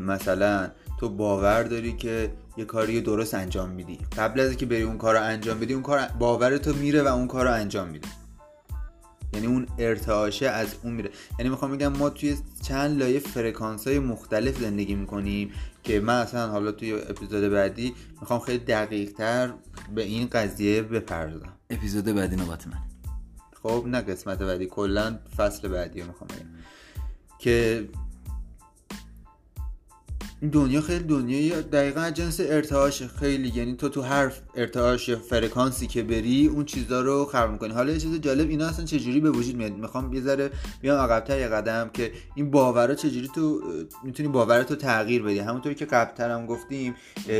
[0.00, 3.98] مثلا تو باور داری که یه کاری درست انجام میدی.
[4.18, 7.06] قبل از که بری اون کار رو انجام بدی اون کار باور تو میره و
[7.06, 8.08] اون کار رو انجام میده.
[9.32, 11.10] یعنی اون ارتعاشه از اون میره.
[11.38, 15.50] یعنی می‌خوام بگم ما توی چند لایه فرکانس های مختلف زندگی می‌کنیم.
[15.86, 19.52] که من اصلا حالا توی اپیزود بعدی می‌خوام خیلی دقیق تر
[19.94, 21.52] به این قضیه بپردازم.
[21.70, 22.78] اپیزود بعدی نوبت من.
[23.62, 26.46] خب نه قسمت بعدی کلا فصل بعدی رو می‌خوام بگم.
[27.38, 27.88] که
[30.52, 36.02] دنیا خیلی دنیای دقیقا جنس ارتعاش خیلی یعنی تو تو هر ارتعاش یا فرکانسی که
[36.02, 37.72] بری اون چیزا رو خلق می‌کنی.
[37.72, 41.38] حالا یه چیز جالب اینا اصلا چجوری به وجود میاد؟ می‌خوام یه ذره بیام عقبتر
[41.38, 43.62] یه قدم که این باورا چجوری تو
[44.04, 46.94] می‌تونی باورتو تغییر بدی؟ همونطوری که قبلتر هم گفتیم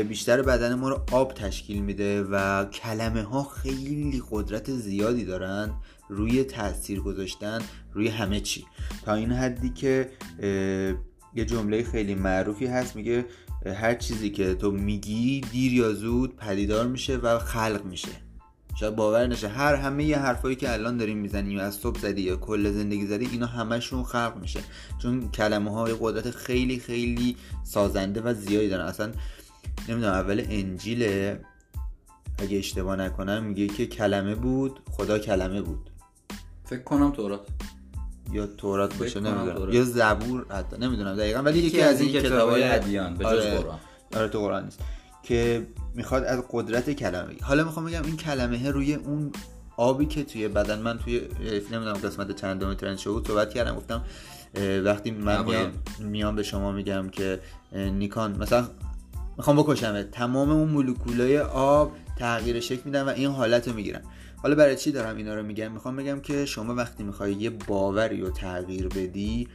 [0.09, 5.73] بیشتر بدن ما رو آب تشکیل میده و کلمه ها خیلی قدرت زیادی دارن
[6.09, 7.61] روی تاثیر گذاشتن
[7.93, 8.65] روی همه چی.
[9.05, 10.09] تا این حدی که
[11.37, 13.25] یه جمله خیلی معروفی هست میگه
[13.65, 18.09] هر چیزی که تو میگی دیر یا زود پدیدار میشه و خلق میشه.
[18.79, 22.35] شاید باور نشه هر همه یه حرفایی که الان داریم می‌زنیم از صبح زدی یا
[22.35, 24.59] کل زندگی زدی اینا همشون خلق میشه.
[25.01, 28.85] چون کلمه های قدرت خیلی خیلی سازنده و زیادی دارن.
[28.85, 29.11] اصلا
[29.89, 31.03] نمی‌دونم اول انجیل
[32.39, 35.89] اگه اشتباه نکنم میگه که کلمه بود خدا کلمه بود.
[36.65, 37.47] فکر کنم تورات.
[38.31, 39.73] یا تورات باشه نمی‌دونم.
[39.73, 41.15] یا زبور حتی نمی‌دونم.
[41.15, 43.57] دقیقا ولی یکی از این کتابای ادیان به جز آره.
[43.57, 43.79] قرآن.
[44.15, 44.79] آره تو قرآن نیست.
[45.23, 49.31] که می‌خواد از قدرت کلمه حالا می‌خوام بگم این کلمه روی اون
[49.77, 51.21] آبی که توی بدن من توی
[51.71, 54.01] نمی‌دونم قسمت چندم ترند شو صحبت کردم گفتم
[54.83, 57.39] وقتی من میام, میام به شما میگم که
[57.73, 58.67] نیکان مثلا
[59.37, 64.01] می‌خوام بکشمه تمام اون مولکولای آب تغییر شکل میدن و این حالت رو می‌گیرن.
[64.43, 68.21] حالا برای چی دارم اینا رو میگم؟ می‌خوام بگم که شما وقتی می‌خوای یه باوری
[68.21, 69.47] رو تغییر بدی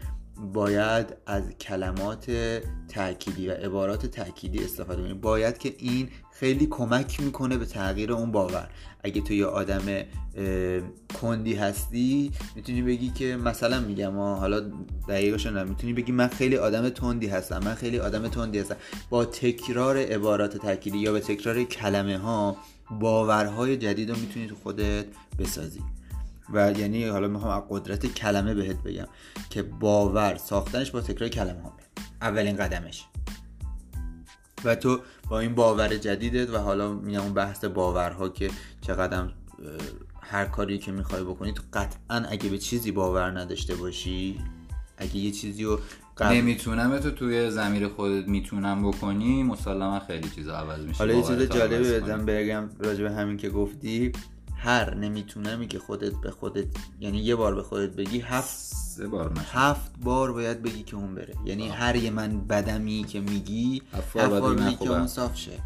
[0.53, 2.31] باید از کلمات
[2.89, 5.15] تأکیدی و عبارات تأکیدی استفاده کنی.
[5.15, 8.69] باید که این خیلی کمک می‌کنه به تغییر اون باور.
[9.05, 9.83] اگه تو یه آدم
[11.21, 14.61] کندی هستی می‌تونی بگی که مثلا میگم حالا
[15.09, 18.77] دقیقش می‌تونی بگی من خیلی آدم تندی هستم من خیلی آدم تندی هستم.
[19.11, 22.57] با تکرار عبارات تأکیدی یا به تکرار کلمه ها
[23.01, 25.07] باورهای جدید رو می‌تونی تو خودت
[25.39, 25.83] بسازی.
[26.53, 29.07] و یعنی حالا می‌خوام از قدرت کلمه بهت بگم
[29.51, 31.77] که باور ساختنش با تکرار کلمه ها
[32.21, 33.05] اولین قدمش.
[34.65, 39.29] و تو با این باور جدیدت و حالا میگم اون بحث باورها که چقدر
[40.21, 44.41] هر کاری که می‌خوای بکنی تو قطعا اگه به چیزی باور نداشته باشی
[44.97, 45.81] اگه یه چیزی رو
[46.17, 46.35] قبل...
[46.35, 50.99] نمی‌تونم تو توی زمیر خودت می‌تونم بکنی؟ مسلما خیلی چیزا عوض میشه.
[50.99, 54.13] حالا یه چیز جالبی بدم بگم راجع به همین که گفتی.
[54.57, 56.67] هر نمیتونمی که خودت به خودت
[57.01, 61.15] یعنی یه بار به خودت بگی هفت سه بار هفت بار باید بگی که اون
[61.15, 61.35] بره.
[61.45, 65.59] یعنی هر یه من بدمی که میگی هفت بار بگی که اون صاف شه.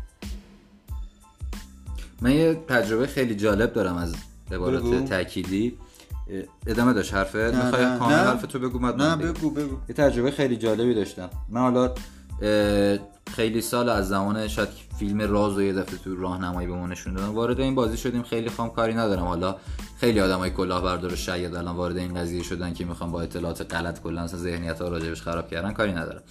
[2.21, 4.15] من یه تجربه خیلی جالب دارم از
[4.53, 5.79] عبارت تأکیدی.
[6.67, 7.53] ادامه داشت حرفه.
[7.65, 9.77] می‌خوای کامل حرف تو بگو نه بگو بگو.
[9.89, 11.31] یه تجربه خیلی جالبی داشتم.
[11.49, 11.95] من حالا
[13.35, 14.69] خیلی سال از زمان شاید
[14.99, 17.29] فیلم راز و یه دفعه تو راهنمایی بهمون نشون دادن.
[17.29, 19.25] وارد این بازی شدیم خیلی خام کاری ندارم.
[19.25, 19.57] حالا
[20.01, 24.01] خیلی آدمای کلاهبردار و شاید الان وارد این قضیه شدن که می‌خوان با اطلاعات غلط
[24.01, 26.23] کلا ذهنیت ها راجبش خراب کردن کاری ندارم.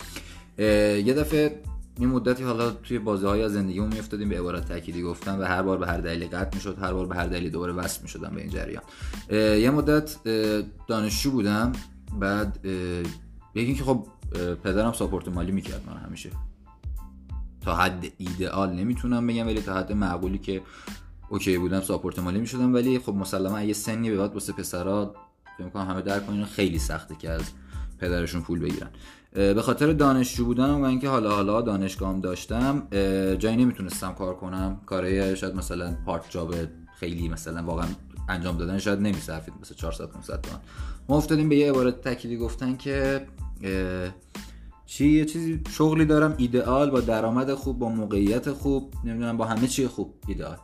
[1.08, 1.60] یه دفعه
[2.00, 5.62] این مدتی حالا توی بازی های از زندگیمون میافتادیم به عبارت تأکیدی گفتن و هر
[5.62, 8.42] بار به هر دلیلی قطع می‌شد هر بار به هر دلیلی دوباره وصل می‌شدم به
[8.42, 8.84] این جریان.
[9.62, 10.16] یه مدت
[10.88, 11.72] دانشجو بودم
[12.20, 12.66] بعد
[13.56, 14.08] یکی که خب
[14.64, 16.30] پدرم support مالی می‌کرد من همیشه.
[17.62, 20.62] تا حد ایدئال نمی‌تونم بگم ولی تا حد معقولی که
[21.30, 22.74] OK بودم support مالی می‌شدم.
[22.74, 25.16] ولی خب مسلما یه سنی به بعد واسه پسرا
[25.58, 27.42] فکر همه درک کنین خیلی سخته که از
[28.00, 28.90] پدرشون پول بگیرن.
[29.36, 32.88] به خاطر دانشجو بودنم و اینکه حالا حالا دانشگاهم داشتم
[33.36, 34.82] جایی نمی‌تونستم کار کنم.
[34.86, 36.56] کارهای شاید مثلا part job
[37.00, 37.88] خیلی مثلا واقعا
[38.30, 40.60] انجام دادن شاید نمیصرفید مثلا 400 500 تومن
[41.10, 43.28] ما افتادیم به یه عبارت تکیدی گفتن که
[44.86, 49.68] چی یه چیزی شغلی دارم ایدئال با درآمد خوب با موقعیت خوب نمی‌دونم با همه
[49.68, 50.58] چی خوب ایدئال.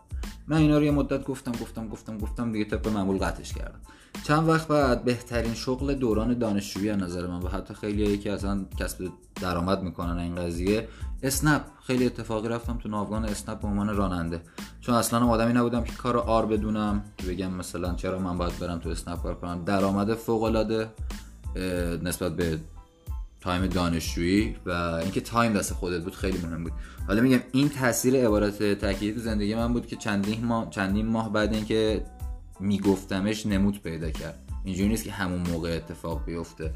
[0.47, 3.79] من اینا رو یه مدت گفتم گفتم گفتم گفتم دیگه طبق معمول قطعش کردم.
[4.23, 8.65] چند وقت بعد بهترین شغل دوران دانشجویی از نظر من و حتی خیلی که اصلا
[8.79, 9.09] کسب
[9.41, 10.87] درآمد می‌کنن این قضیه
[11.23, 11.61] اسنپ.
[11.87, 14.41] خیلی اتفاقی رفتم تو ناوگان اسنپ به عنوان راننده.
[14.81, 18.79] چون اصلا آدمی نبودم که کار آر بدونم که بگم مثلا چرا من باید برم
[18.79, 19.63] تو اسنپ کار کنم.
[19.65, 20.89] درآمد فوق العاده
[22.03, 22.59] نسبت به
[23.41, 26.73] time دانشجویی و اینکه time دست خودت بود خیلی مهم بود.
[27.07, 31.33] حالا میگم این تاثیر عبارت تاکیدی تو زندگی من بود که چندین ماه چندین ماه
[31.33, 32.05] بعد اینکه
[32.61, 34.39] میگفتمش نمود پیدا کرد.
[34.63, 36.71] اینجوری نیست که همون موقع اتفاق بیفته.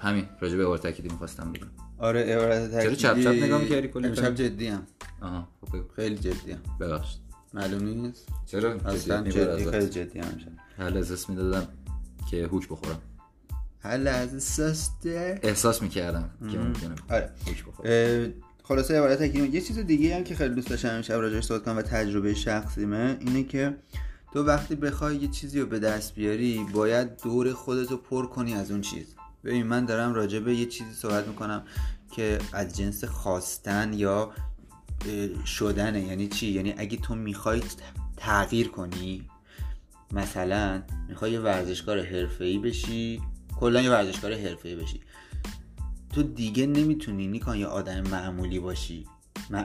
[0.00, 1.66] همین راجع به تاکیدی می‌خواستم بگم.
[1.98, 4.82] آره عبارت تاکیدی چرا چپ چپ نگاه می‌کردی کلی امشب جدی هم
[5.20, 7.20] آها خب خیلی جدی هم ببخشید.
[7.54, 10.48] معلوم نیست؟ چرا؟ اصلا جدی خیلی جدی امشب.
[10.78, 11.68] حالا احساس می‌دادم
[12.30, 12.98] که هوک بخورم.
[13.82, 14.90] حالا از احساس
[15.42, 17.30] احساس می‌کردم که ممکنه آره.
[17.46, 18.32] هوک بخورم
[18.62, 21.82] خلاصه عبارت یه چیز دیگه هم که خیلی دوست داشتم امشب راجعش صحبت کنم و
[21.82, 23.74] تجربه شخصیمه اینه که
[24.34, 28.54] تو وقتی بخوای یه چیزی رو به دست بیاری باید دور خودت رو پر کنی
[28.54, 29.14] از اون چیز.
[29.44, 31.62] ببین من دارم راجع به یه چیزی صحبت می‌کنم
[32.10, 34.32] که از جنس خواستن یا
[35.46, 36.02] شدنه.
[36.02, 37.62] یعنی چی؟ یعنی اگه تو می‌خوای
[38.16, 39.28] تغییر کنی
[40.12, 43.22] مثلا می‌خوای یه ورزشکار حرفه‌ای بشی
[43.60, 45.00] کلا یه ورزشکار حرفه‌ای بشی.
[46.14, 49.06] تو دیگه نمی‌تونی نیکان یه آدم معمولی باشی.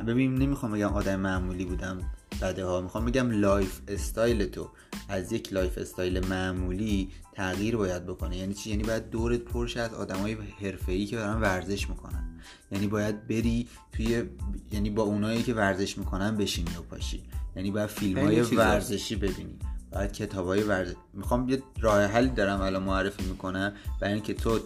[0.07, 2.11] ببین نمی‌خوام بگم آدم معمولی بودم.
[2.41, 4.69] بده ها می‌خوام بگم lifestyle تو.
[5.09, 8.37] از یک lifestyle معمولی تغییر باید بکنه.
[8.37, 12.39] یعنی چی؟ یعنی باید دورت پر شه از آدمای حرفه‌ای که دارن ورزش می‌کنن.
[12.71, 14.23] یعنی باید بری توی
[14.71, 17.23] یعنی با اونایی که ورزش می‌کنن بشینی و پاشی.
[17.55, 19.59] یعنی باید فیلم های ورزشی ببینی.
[19.91, 23.73] باید کتاب های ورزش می‌خوام یه راه حلی دارم الان معرفی می‌کنم.
[24.01, 24.59] برای اینکه تو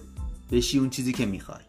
[0.51, 1.63] بشی اون چیزی که می‌خوای.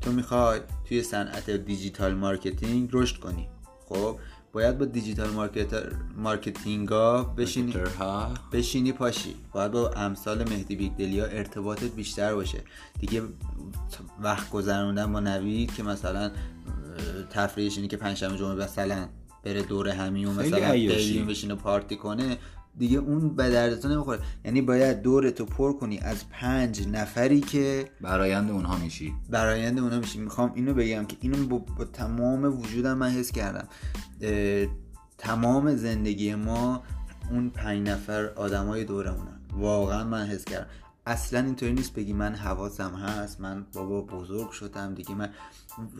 [0.00, 3.48] تو می‌خوای توی صنعت digital marketing رشد کنی.
[3.88, 4.18] خب؟
[4.52, 7.74] باید با digital marketer marketing ا بشینی
[8.52, 9.34] بشینی پاشی.
[9.52, 12.58] باید با امثال مهدی بیگدلیا ارتباطت بیشتر باشه.
[13.00, 13.22] دیگه
[14.22, 16.30] وقت گذروندن با نوید که مثلا
[17.30, 19.08] تفریحش اینه که پنجشنبه جمعه مثلا
[19.44, 22.38] بره دور همی و مثلا دیلیم بشینه پارتی کنه.
[22.78, 24.18] دیگه اون به دردتون نمی‌خوره.
[24.44, 29.14] یعنی باید دورتو پر کنی از پنج نفری که برایند اونها میشی.
[29.30, 30.18] برایند اونها میشی.
[30.18, 33.68] می‌خوام اینو بگم که اینو با, با تمام وجودم من حس کردم.
[35.18, 36.82] تمام زندگی ما
[37.30, 39.40] اون پنج نفر آدمای دورمونن.
[39.56, 40.66] واقعا من حس کردم.
[41.06, 45.14] اصلا اینطوری نیست بگی من حواسم هست من بابا بزرگ شدم دیگه.
[45.14, 45.30] من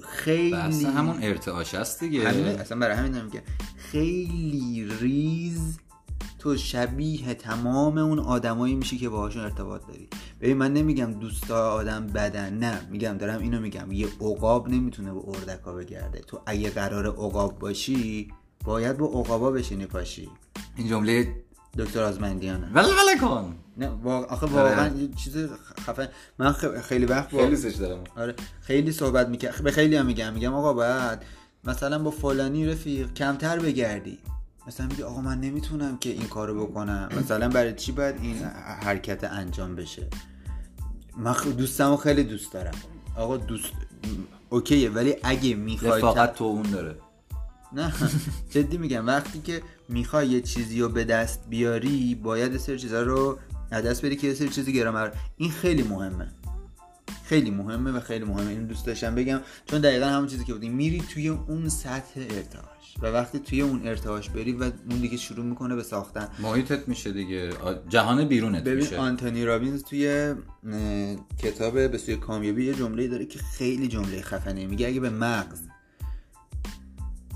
[0.08, 2.28] خیلی همون ارتعاش هست دیگه.
[2.28, 3.42] اصلا برای همین که
[3.76, 5.78] خیلی ریز
[6.42, 10.08] تو شبیه تمام اون آدمایی میشی که باهاشون ارتباط داری.
[10.40, 12.80] ببین من نمیگم دوستا آدم بدن نه.
[12.90, 13.92] میگم دارم اینو میگم.
[13.92, 16.18] یه عقاب نمی‌تونه به اردکا بگرده.
[16.18, 18.28] تو اگه قرار عقاب باشی
[18.64, 20.28] باید با عقابا بشینی پاشی.
[20.76, 21.34] این جمله
[21.78, 22.70] دکتر آزمندیانه.
[22.74, 23.56] ولی ولی کن.
[23.76, 25.36] نه آخه واقعا یه چیز
[25.80, 28.04] خفن من خیلی وقت خیلی سش دارم.
[28.16, 28.34] آره.
[28.60, 30.32] خیلی صحبت می‌کنم به خیلی هم میگم.
[30.32, 31.24] میگم آقا بعد
[31.64, 34.18] مثلا با فلانی رفیق کمتر بگردی.
[34.66, 37.08] مثلا میگه آقا من نمی‌تونم که این کارو بکنم.
[37.16, 38.36] مثلا برای چی باید این
[38.82, 40.06] حرکت انجام بشه؟
[41.16, 42.74] من دوستمو خیلی دوست دارم.
[43.16, 43.72] آقا دوست
[44.48, 46.96] اوکیه ولی اگه می‌خوای فقط تو اون داره.
[47.72, 47.92] نه
[48.50, 49.06] جدی میگم.
[49.06, 53.38] وقتی که می‌خوای یه چیزی رو به دست بیاری باید سر چیزا رو
[53.70, 56.28] دست بری که یه سری چیزی گرامر این خیلی مهمه.
[57.24, 58.50] خیلی مهمه و خیلی مهمه.
[58.50, 60.72] این دوست داشتم بگم چون دقیقا همون چیزی که بودیم.
[60.72, 62.66] میری توی اون سطح ارتباط
[63.02, 66.28] و وقتی توی اون ارتعاش بری و اون دیگه شروع می‌کنه به ساختن.
[66.38, 67.50] محیطت میشه دیگه.
[67.88, 68.98] جهان بیرونت ببین میشه.
[68.98, 70.34] آنتونی رابینز توی
[71.38, 74.66] کتاب به سوی کامیابی یه جمله داره که خیلی جمله خفنه.
[74.66, 75.60] میگه اگه به مغز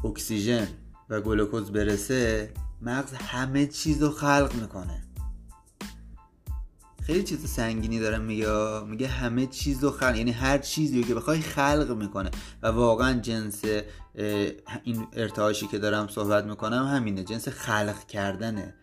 [0.04, 0.68] اکسیژن
[1.10, 2.50] و گلوکوز برسه
[2.82, 5.02] مغز همه چیز رو خلق می‌کنه.
[7.06, 11.40] خیلی چیز سنگینی داره میگه میگه همه چیز رو خلق یعنی هر چیزی که بخوای
[11.40, 12.30] خلق می‌کنه.
[12.62, 13.62] و واقعا جنس
[14.84, 18.74] این ارتعاشی که دارم صحبت می‌کنم همینه جنس خلق کردنه.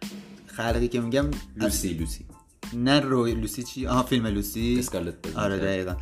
[0.46, 2.26] خلقی که میگم لوسی لوسی.
[2.74, 4.76] نه روی لوسی چی؟ آها فیلم لوسی.
[5.36, 5.96] آره دقیقا.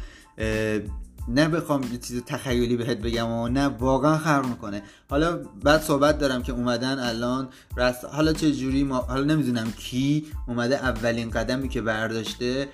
[1.28, 4.84] نه بخوام یه چیز تخیلی بهت بگم و نه واقعا خرق می‌کنه.
[5.10, 8.98] حالا بعد صحبت دارم که اومدن الان رست حالا چه جوری ما...
[8.98, 12.68] حالا نمی‌دونم کی اومده اولین قدمی که برداشته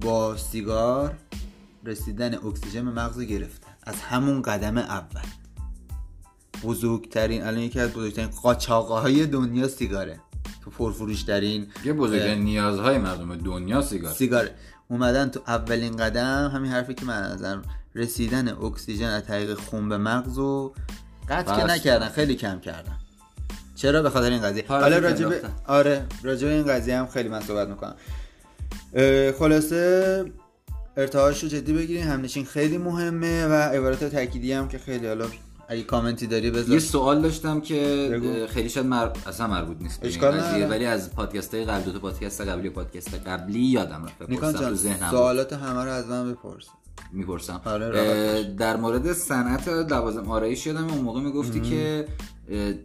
[0.00, 1.14] با سیگار
[1.84, 3.66] رسیدن اکسیژن به مغز گرفته.
[3.82, 5.26] از همون قدم اول.
[6.62, 10.20] بزرگترین الان یکی از بزرگترین قاچاقه های دنیا سیگاره.
[10.64, 14.54] تو پرفروش ترین یه بزرگترین نیازهای مردم دنیا سیگار سیگاره.
[14.88, 17.62] اومدن تو اولین قدم همین حرفی که من نظرم
[17.94, 20.74] رسیدن اکسیژن از طریق خون به مغز و
[21.28, 22.96] قطع که نکردن خیلی کم کردن.
[23.74, 24.64] چرا؟ به خاطر این قضیه.
[24.68, 25.32] حالا راجب
[25.66, 27.94] آره راجب این قضیه هم خیلی من صحبت می‌کنم.
[29.38, 30.24] خلاصه
[30.96, 35.26] ارتعاش رو جدی بگیرین همنشین خیلی مهمه و عبارت تأکیدی هم که خیلی حالا
[35.68, 36.74] اگه کامنتی داری بذار.
[36.74, 39.08] یه سوال داشتم که خیلی شاید مر...
[39.26, 40.34] اصلا مربوط نیست اشکال
[40.70, 44.30] ولی از پادکست های قبل دو تا پادکست قبلی پادکست قبلی یادم رفت.
[44.30, 44.76] نیکان جان
[45.10, 46.66] سوالات همه رو از من بپرس.
[47.12, 47.60] می‌پرسم.
[47.64, 52.06] آره در مورد صنعت لوازم آرایش یادم اون موقع می‌گفتی که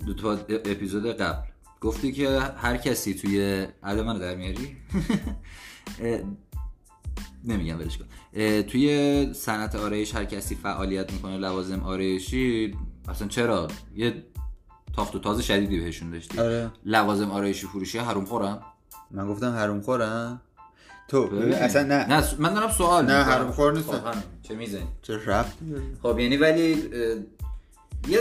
[0.06, 1.48] دو تا اپیزود قبل.
[1.82, 4.78] گفتی که هر کسی توی عدم من در میاری؟
[7.46, 8.06] نمیگم ولش کن.
[8.68, 12.76] توی صنعت آرایش هر کسی فعالیت می‌کنه لوازم آرایشی
[13.08, 14.24] اصلا چرا؟ یه
[14.96, 16.40] تاخت و تاز شدیدی بهشون داشتی.
[16.40, 16.72] آره.
[16.86, 18.60] لوازم آرایشی فروشی حروم خورن؟
[19.12, 20.42] من گفتم حروم خورن.
[21.08, 22.08] تو اصلا نه.
[22.08, 23.92] نه من دارم سوال نه حروم خور نیست.
[23.92, 25.58] خب، چه می‌زنی؟ چه رفت
[26.04, 26.78] خب یعنی ولی
[28.08, 28.20] یه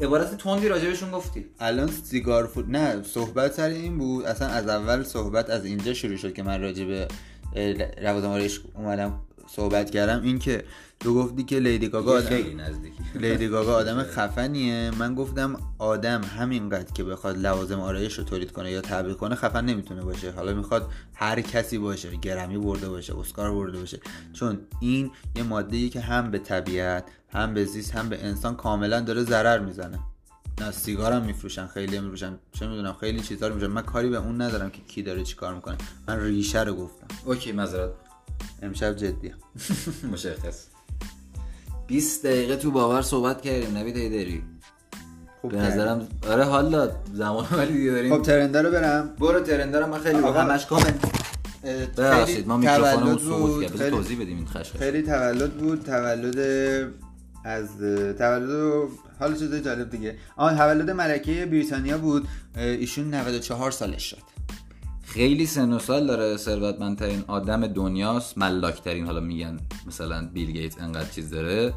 [0.00, 1.46] عبارت تندی راجبشون گفتی.
[1.60, 4.24] الان سیگار فود نه صحبت سر این بود.
[4.24, 7.08] اصلا از اول صحبت از اینجا شروع شد که من راجب
[8.02, 9.20] روازم آرایش اومدم.
[9.56, 10.64] صحبت کردم این که
[11.00, 12.36] تو گفتی که لیدی گاگا آدم
[13.14, 14.90] لیدی گاگا آدم خفنیه.
[14.98, 19.64] من گفتم آدم همینقدر که بخواد لوازم آرایش رو تولید کنه یا تبلیغ کنه خفن
[19.64, 20.30] نمی‌تونه باشه.
[20.30, 24.00] حالا می‌خواد هر کسی باشه گرمی برده باشه اسکار برده باشه.
[24.32, 29.00] چون این یه ماده که هم به طبیعت هم به زیست هم به انسان کاملا
[29.00, 29.98] داره ضرر می‌زنه.
[30.60, 32.38] نه سیگارم میفروشن خیلی میفروشن.
[32.52, 33.74] چه می‌دونم خیلی چیزا رو میفروشن.
[33.74, 35.76] من کاری به اون ندارم که کی داره چیکار می‌کنه.
[36.08, 37.06] من ریشه رو گفتم.
[37.24, 37.90] اوکی معذرت.
[38.62, 39.32] امشب جدی
[40.12, 40.66] مشخص.
[41.86, 44.42] 20 دقیقه تو باور صحبت کردیم نبی داری
[45.42, 49.08] خب به نظرم آره حالا زمان ولی دیگه داریم خب ترنده رو برم.
[49.18, 51.24] برو ترنده رو من خیلی با همش کامنت.
[51.96, 53.90] ببخشید ما میکروفونمون سقوط کرد.
[53.90, 54.76] توضیح بدیم این خشخش.
[54.78, 55.82] خیلی تولد بود.
[55.84, 56.38] تولد
[57.44, 57.68] از
[58.18, 58.88] تولد
[59.20, 60.16] حالا چیز جالب دیگه.
[60.36, 62.28] آن تولد ملکه بریتانیا بود.
[62.56, 64.33] ایشون 94 سالش شد.
[65.14, 68.38] خیلی سن و سال داره ثروتمندترین آدم دنیاست.
[68.38, 71.74] ملاکترین حالا میگن مثلا بیل گیت انقدر چیز داره.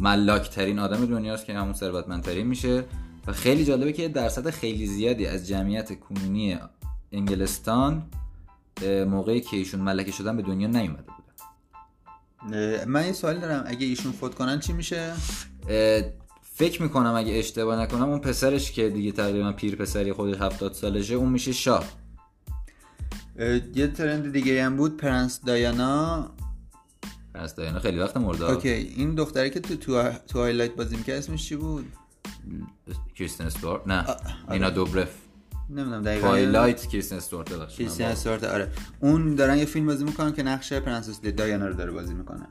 [0.00, 2.84] ملاکترین آدم دنیاست که همون ثروتمندترین میشه.
[3.26, 6.58] و خیلی جالبه که درصد خیلی زیادی از جمعیت کنونی
[7.12, 8.02] انگلستان
[9.06, 12.84] موقعی که ایشون ملکه شدن به دنیا نیومده بودن.
[12.84, 13.64] من یه سوال دارم.
[13.66, 15.12] اگه ایشون فوت کنن چی میشه؟
[16.42, 21.14] فکر می‌کنم اگه اشتباه نکنم اون پسرش که دیگه تقریبا پیر پسری خودش هفتاد سالشه
[21.14, 21.84] اون میشه شاه.
[23.74, 26.30] یه trend دیگه هم بود پرنسس دایانا.
[27.34, 28.50] پرنسس دایانا خیلی وقت مرده.
[28.50, 31.92] OK این دختری که تو تو, تو Twilight بازی می‌کرد اسمش چی بود؟
[33.14, 34.04] کریستین استوارت؟ نه
[34.50, 35.10] اینا دوبرف.
[35.70, 36.28] نمی‌دونم دقیقاً.
[36.28, 38.72] Twilight کریستین استوارت کریستین استوارت آره.
[39.00, 42.46] اون دارن یه فیلم بازی می‌کنن که نقش پرنسس دایانا رو داره بازی می‌کنن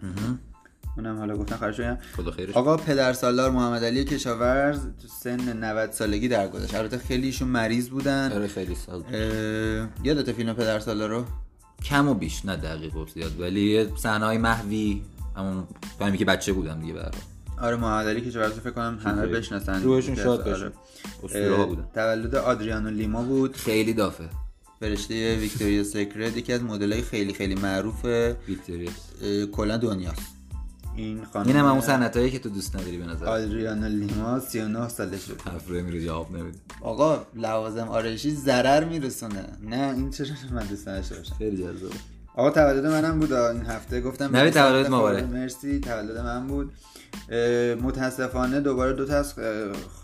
[0.97, 5.91] اونم حالا گفتن خرج خدا خیرش آقا پدر سالار محمد علی کشاورز تو سن 90
[5.91, 8.31] سالگی درگذشت البته خیلی ایشون مریض بودن.
[8.31, 9.03] آره خیلی سال
[10.03, 11.25] یادت فیلم پدر سالار رو؟
[11.83, 13.39] کم و بیش نه دقیق و زیاد.
[13.41, 15.01] ولی صحنه های محوی
[15.35, 15.67] همون
[15.99, 17.11] فهمی که بچه بودم دیگه برای
[17.61, 19.83] آره محمد علی کشاورز فکر کنم همه بشناسن.
[19.83, 20.71] روحشون شاد باشه.
[21.35, 21.65] آره.
[21.65, 21.85] بودن.
[21.93, 23.55] تولد آدریانو لیما بود.
[23.55, 24.29] خیلی دافه.
[24.79, 28.05] فرشته ویکتوریا سیکرت یکی از مدلای خیلی خیلی معروف
[28.47, 28.91] ویکتوریا
[29.51, 30.34] کلا دنیاست.
[30.95, 33.25] این خانم این هم اون سنتایی که تو دوست نداری به نظر.
[33.25, 39.45] آدریانا لیما 39 سالشه حرف میره جواب نمیده آقا لوازم آرایشی ضرر میرسونه.
[39.61, 41.91] نه این چرا نداشته باشم خیلی جذاب.
[42.35, 43.33] آقا تولد منم بود.
[43.33, 45.23] این هفته گفتم نبی تولد مبارک.
[45.23, 45.79] مرسی.
[45.79, 46.71] تولد من بود.
[47.81, 49.25] متاسفانه دوباره دو تا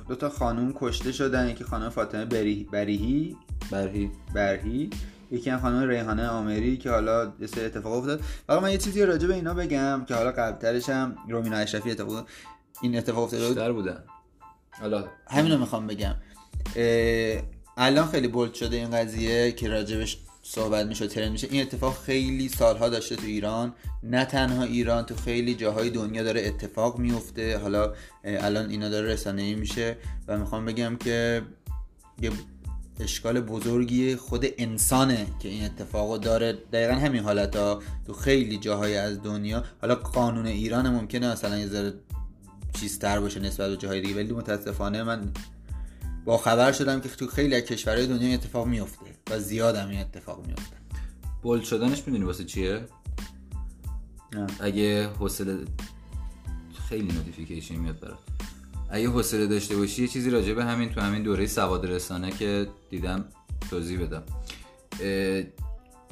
[0.07, 1.49] دو تا خانم کشته شدن.
[1.49, 2.67] یکی خانم فاطمه بریهی.
[2.71, 4.11] برهی.
[4.33, 4.89] برهی.
[5.31, 8.21] یکی هم خانم ریحانه آمری که حالا یه سری اتفاق افتاد.
[8.47, 12.27] فقط من یه چیزی راجع به اینا بگم که حالا قبلترش هم رومینا اشرفی اتفاق
[12.81, 14.03] این اتفاق افتاد بیشتر بودن.
[14.71, 16.15] حالا همینو می‌خوام بگم.
[17.77, 21.47] الان خیلی بولد شده این قضیه که راجبش صحبت میشه ترند میشه.
[21.51, 23.73] این اتفاق خیلی سالها داشته تو ایران.
[24.03, 27.57] نه تنها ایران تو خیلی جاهای دنیا داره اتفاق میفته.
[27.57, 29.97] حالا الان اینا داره رسانه ای میشه.
[30.27, 31.41] و می‌خوام بگم که
[32.21, 32.31] یه
[33.01, 38.97] اشکال بزرگی خود انسانه که این اتفاقو داره دقیقا همین حالت ها تو خیلی جاهای
[38.97, 41.93] از دنیا حالا قانون ایران ممکنه مثلا یه ذره
[42.79, 45.31] چیزتر باشه نسبت به جاهای دیگه ولی متاسفانه من
[46.25, 49.89] با خبر شدم که تو خیلی از کشورهای دنیا این اتفاق میفته و زیاد هم
[49.89, 50.75] این اتفاق میفته
[51.41, 52.85] bold شدنش می‌دونی واسه چیه؟
[54.33, 54.47] نه.
[54.59, 55.57] اگه حوصله
[56.89, 58.17] خیلی notification میاد برات
[58.91, 62.67] اگه حوصله داشته باشی یه چیزی راجع به همین تو همین دوره سواد رسانه که
[62.89, 63.25] دیدم
[63.69, 64.23] توضیح بدم.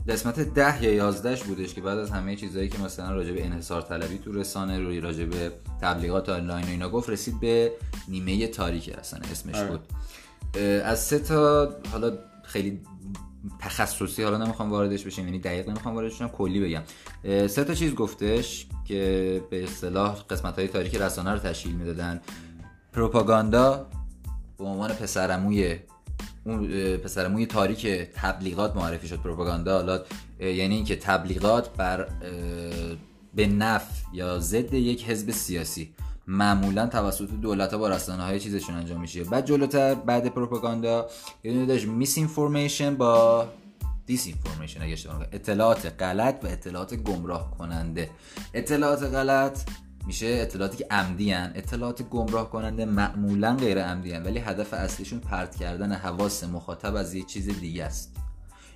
[0.10, 3.82] قسمت ده یا یازدهش بودش که بعد از همه چیزهایی که مثلا راجع به انحصار
[3.82, 5.52] طلبی تو رسانه روی راجع به
[5.82, 7.72] تبلیغات آنلاین و اینا گفت رسید به
[8.08, 9.70] نیمه تاریک اصلا اسمش آره.
[9.70, 9.80] بود.
[10.84, 12.82] از سه تا حالا خیلی
[13.60, 16.84] تخصصی حالا نمی‌خوام واردش بشیم یعنی دقیق نمی‌خوام واردش بشم کلی بگم.
[17.48, 22.22] سه تا چیز گفتش که به اصطلاح قسمت های تاریخی رسانه رو تشکیل می‌دادن.
[22.94, 23.88] پروپاگاندا
[24.58, 25.80] به عنوان پسرموی
[26.44, 26.68] اون
[26.98, 29.16] پسرموی تاریک تبلیغات معرفی شد.
[29.16, 30.02] پروپاگاندا حالا
[30.40, 32.08] یعنی اینکه تبلیغات بر
[33.36, 35.94] به نف یا ضد یک حزب سیاسی
[36.28, 39.24] معمولا توسط دولت ها با رسانه های چیزشون انجام میشه.
[39.24, 41.10] بعد جلوتر بعد پروپاگاندا
[41.44, 43.48] یه دونه داشت میس اینفورمیشن با
[44.06, 48.10] دیس اینفورمیشن اگه اشتباه اطلاعات غلط و اطلاعات گمراه کننده.
[48.54, 49.60] اطلاعات غلط
[50.10, 51.52] میشه اطلاعاتی که عمدی هن.
[51.56, 54.24] اطلاعات گمراه کننده معمولا غیر عمدی هن.
[54.24, 58.16] ولی هدف اصلیشون پرت کردن حواس مخاطب از یه چیز دیگه است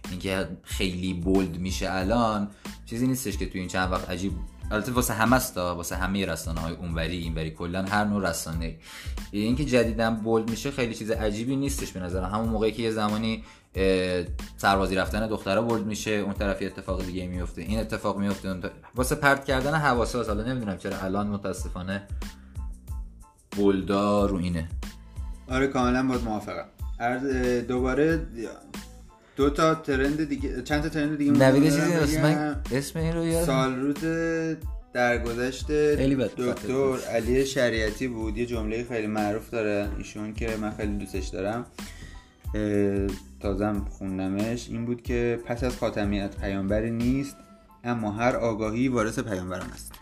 [0.10, 2.50] اینکه خیلی بولد میشه الان
[2.86, 4.32] چیزی نیستش که توی این چند وقت عجیب
[4.72, 8.76] البته واسه همه است واسه همه رسانه های اونوری اینوری کلا هر نوع رسانه
[9.32, 13.44] اینکه جدیدن بولد میشه خیلی چیز عجیبی نیستش به نظر همون موقعی که یه زمانی
[14.58, 17.62] سربازی رفتن دخترها بولد میشه اون طرفی اتفاق دیگه میفته.
[17.62, 22.08] این اتفاق میفته واسه پرت کردن حواسا حالا نمی‌دونم چرا الان متاسفانه
[23.52, 24.70] بولدا رو اینه.
[25.50, 26.66] آره کاملا باید موافقم.
[27.68, 28.28] دوباره
[29.36, 33.46] دو تا ترند دیگه چند تا ترند دیگه نوید چیزی اسم اسم این رو یادم.
[33.46, 33.96] سال روز
[34.94, 38.38] درگذشت دکتر علی شریعتی بود.
[38.38, 41.66] یه جمله خیلی معروف داره ایشون که من خیلی دوستش دارم
[43.40, 44.70] تازم خوندمش.
[44.70, 47.38] این بود که پس از خاتمیت پیامبری نیست
[47.84, 49.94] اما هر آگاهی وارث پیامبران است.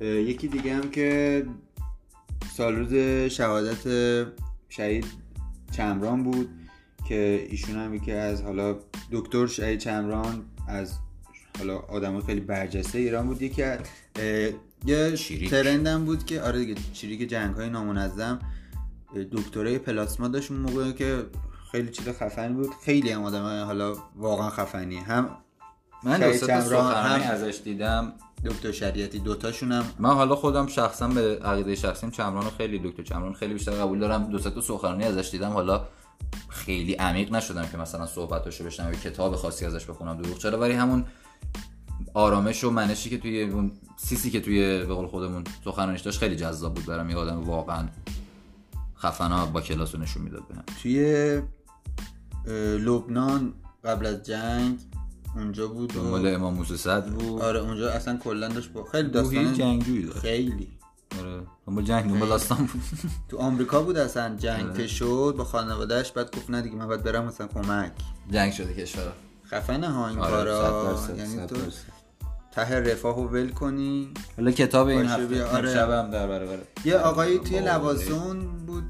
[0.00, 1.42] یکی دیگه هم که
[2.56, 2.94] سال روز
[3.32, 3.86] شهادت
[4.68, 5.06] شهید
[5.72, 6.48] چمران بود.
[7.08, 8.76] که ایشون هم یکی از حالا
[9.12, 10.98] دکتر شهید چمران از
[11.58, 13.62] حالا آدم خیلی برجسته ایران بود یکی
[14.86, 15.16] یه
[15.50, 18.38] ترندم بود که آره دیگه چریک جنگ های نامنظم
[19.32, 21.26] دکترای پلاسما داشت اون موقع که
[21.72, 22.70] خیلی چیز خفنی بود.
[22.84, 25.28] خیلی هم آدم حالا واقعا خفنی هم
[26.04, 28.12] من دوست هم ازش دیدم.
[28.44, 33.52] دکتر شریعتی دوتاشونم من حالا خودم شخصا به عقیده شخصیم چمران خیلی دکتر چمران خیلی
[33.52, 34.24] بیشتر قبول دارم.
[34.30, 35.50] دو تا سخنرانی ازش دیدم.
[35.50, 35.86] حالا
[36.48, 40.72] خیلی عمیق نشدم که مثلا صحبتاشو بشنم یا کتاب خاصی ازش بخونم دروغ چرا؟ ولی
[40.72, 41.04] همون
[42.14, 46.36] آرامش و منشی که توی اون سیسی که توی به قول خودمون سخنرانیش داشت خیلی
[46.36, 47.10] جذاب بود برام.
[47.10, 47.88] یه آدم واقعا
[48.96, 50.62] خفنا با کلاس نشون می‌داد بهم.
[50.82, 51.42] توی
[52.78, 53.54] لبنان
[53.84, 54.78] قبل از جنگ
[55.36, 57.42] اونجا بود دنبال امام موسی صد بود.
[57.42, 60.18] آره اونجا اصلا کلا داشت با خیلی داستان جنگجویی داشت.
[60.18, 60.68] خیلی.
[61.20, 61.42] آره.
[61.66, 62.82] دنبال جنگ دنبال داستان بود.
[63.28, 64.36] تو آمریکا بود اصلا.
[64.36, 64.76] جنگ آره.
[64.76, 67.92] که شد با خانوادهش بعد گفت نه دیگه من باید برم مثلا کمک.
[68.30, 69.12] جنگ شده کشور
[69.50, 70.98] خفنه ها این آره کارا.
[71.16, 71.56] یعنی تو
[72.52, 74.14] ته رفاه و ول کنی.
[74.36, 75.44] حالا کتاب این هفته.
[75.44, 75.80] آره.
[75.80, 76.58] هم در برابر.
[76.84, 78.84] یه آقایی توی لواسون بود.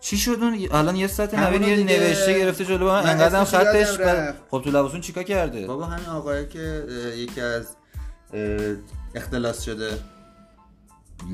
[0.00, 2.86] چی شد اون؟ الان یه ساعت نوین یه نوشته گرفته جلو.
[2.86, 4.34] من انقدرم خطش بر...
[4.50, 7.66] خب تو لباسون چیکار کرده؟ بابا همین آقایی که یکی از
[9.14, 9.98] اختلاس شده.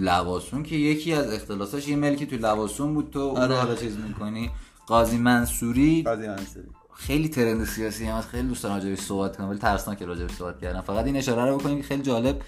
[0.01, 3.57] لباسون که یکی از اختلاساش یه ملکی تو لباسون بود تو اون آره.
[3.57, 4.51] حالا چیز می‌کنی.
[4.87, 6.03] قاضی منصوری.
[6.03, 6.67] قاضی منصوری.
[6.95, 10.81] خیلی ترند سیاسی هم خیلی دوست دارم راجعش صحبت کنم ولی ترسناک راجعش صحبت کردم
[10.81, 12.41] فقط این اشاره رو بکنیم که خیلی جالب.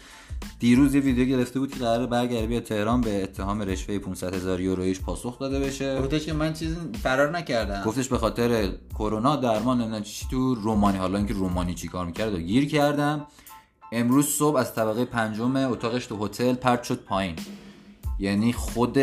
[0.59, 4.61] دیروز یه ویدیو گرفته بود که قرار برگرده بیا تهران به اتهام رشوه 500 هزار
[4.61, 6.01] یورویش پاسخ داده بشه.
[6.01, 7.82] گفتش که من چیزی فرار نکردم.
[7.86, 10.99] گفتش به خاطر کرونا درمان نمی‌دونم چی تو رومانی.
[10.99, 13.26] حالا اینکه رومانی چیکار می‌کرد و گیر کردم.
[13.93, 17.36] امروز صبح از طبقه پنجم اتاقش تو هتل پرت شد پایین.
[18.18, 18.99] یعنی خود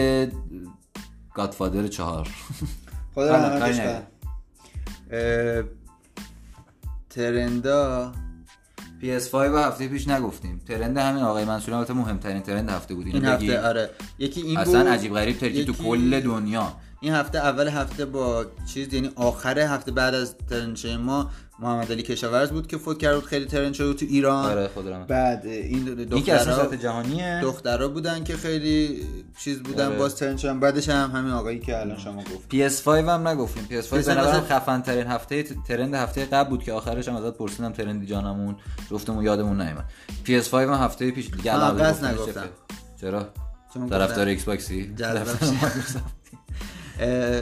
[1.34, 2.30] گادفادر چهار.
[3.14, 3.28] خود
[7.10, 8.12] ترندا
[9.02, 10.62] PS5 و هفته پیش نگفتیم.
[10.68, 13.90] ترند همین آقای منصوری البته مهمترین ترند هفته بود این هفته آره.
[14.20, 16.74] یکی این اصلا عجیب غریب ترکی تو کل دنیا.
[17.02, 21.30] این هفته اول هفته با چیز یعنی آخر هفته بعد از ترند ما
[21.60, 24.46] محمد علی کشاورز بود که فوت کرد خیلی ترند شد تو ایران.
[24.46, 24.70] آره
[25.08, 27.40] بعد این دخترها جهانیه.
[27.44, 29.06] دخترها بودن که خیلی
[29.40, 29.98] چیز بودن آره.
[29.98, 30.60] باز ترند شدن.
[30.60, 33.82] بعدش هم همین آقایی که الان شما گفت PS5 هم نگفتیم.
[33.82, 37.72] PS5 به نظر خفن ترین هفته ترند هفته قبل بود که آخرش هم ازت پرسیدم
[37.72, 38.56] ترندی جانمون.
[38.92, 39.86] گفتم یادمون نیومد.
[40.26, 42.50] PS5 هم هفته پیش دیگه الان نگفتم.
[43.02, 43.30] چرا؟
[43.90, 44.96] طرفدار ایکس باکسی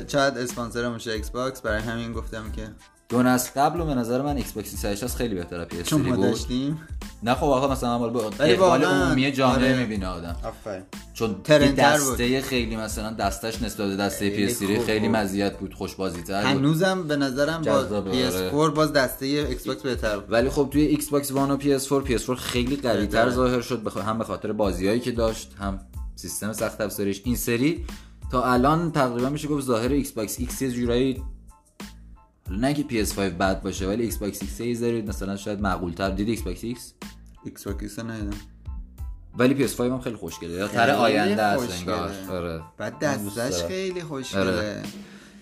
[0.07, 2.61] چقدر اسپانسر میشه ایکس باکس برای همین گفتم که
[3.09, 6.15] دو نسل قبل به نظر من ایکس باکس 360 خیلی بهتره پی اس چون ما
[6.15, 6.87] داشتیم.
[7.23, 9.79] نه خب آقا مثلا مال با اقبال عمومی جامعه آره.
[9.79, 10.35] می‌بینه آدم.
[10.43, 10.83] آفرین.
[11.13, 11.35] چون
[11.77, 12.39] دسته بود.
[12.41, 17.07] خیلی مثلا دستش نسبت به دسته پی اس خیلی مزیت بود خوش بازی تر هنوزم
[17.07, 20.31] به نظرم با پی اس 4 باز دسته ایکس باکس بهتر بود.
[20.31, 23.07] ولی خب توی ایکس باکس وان و پی اس 4 پی اس 4 خیلی قوی
[23.07, 23.97] تر ظاهر شد بخ...
[23.97, 25.79] هم به خاطر بازیایی که داشت هم
[26.15, 27.85] سیستم سخت افزاریش این سری
[28.31, 31.23] تا الان تقریبا میشه گفت ظاهر ایکس باکس ایکس یه جورایی
[32.59, 36.09] نه که PS5 بد باشه ولی ایکس باکس ایکس یه ذره مثلا شاید معقول تر
[36.09, 36.93] دیدی ایکس باکس ایکس
[37.45, 38.37] ایکس باکس ندیدم.
[39.37, 40.53] ولی PS5 هم خیلی خوشگله.
[40.53, 41.95] یا تر آینده است خوشگله.
[41.95, 42.61] انگار آره.
[42.77, 43.63] بعد دستش.
[43.63, 44.03] خیلی آره.
[44.03, 44.83] خوشگله.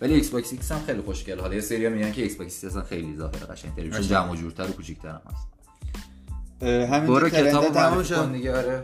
[0.02, 1.42] ولی ایکس باکس ایکس هم خیلی خوشگله.
[1.42, 4.02] حالا یه سری میگن که ایکس باکس ایکس اصلا خیلی ظاهر قشنگ‌تره چون.
[4.02, 5.48] جمع و جورتر و کوچیک‌تر هم هست.
[6.92, 8.16] همین شد.
[8.16, 8.84] کن دیگه آره.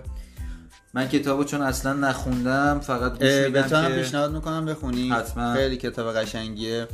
[0.93, 5.09] من کتابو چون اصلا نخوندم فقط گوش اه، به میدم تو هم پیشنهاد می‌کنم بخونی.
[5.09, 5.53] حتما.
[5.53, 6.87] خیلی کتاب قشنگیه.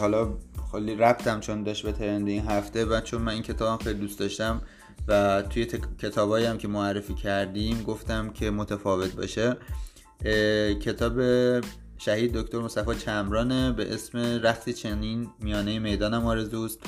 [0.00, 0.28] حالا
[0.72, 4.18] خیلی ربطم چون داشت به ترند این هفته و چون من این کتابم خیلی دوست
[4.18, 4.62] داشتم
[5.08, 9.56] و توی تک- کتابایی هم که معرفی کردیم گفتم که متفاوت باشه.
[10.80, 11.20] کتاب
[11.98, 16.78] شهید دکتر مصطفی چمرانه به اسم رختی چنین میانه می‌دانم آرزوست.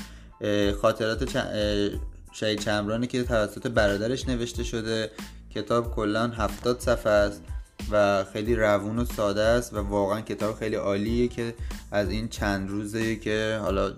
[0.82, 1.98] خاطرات چ-
[2.32, 5.10] شهید چمرانه که توسط برادرش نوشته شده.
[5.54, 7.42] کتاب کلا هفتاد صفحه است.
[7.90, 11.54] و خیلی روون و ساده است و واقعا کتاب خیلی عالیه که
[11.90, 13.92] از این چند روزه که حالا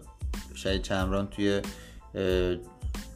[0.55, 1.63] شهید چمران توی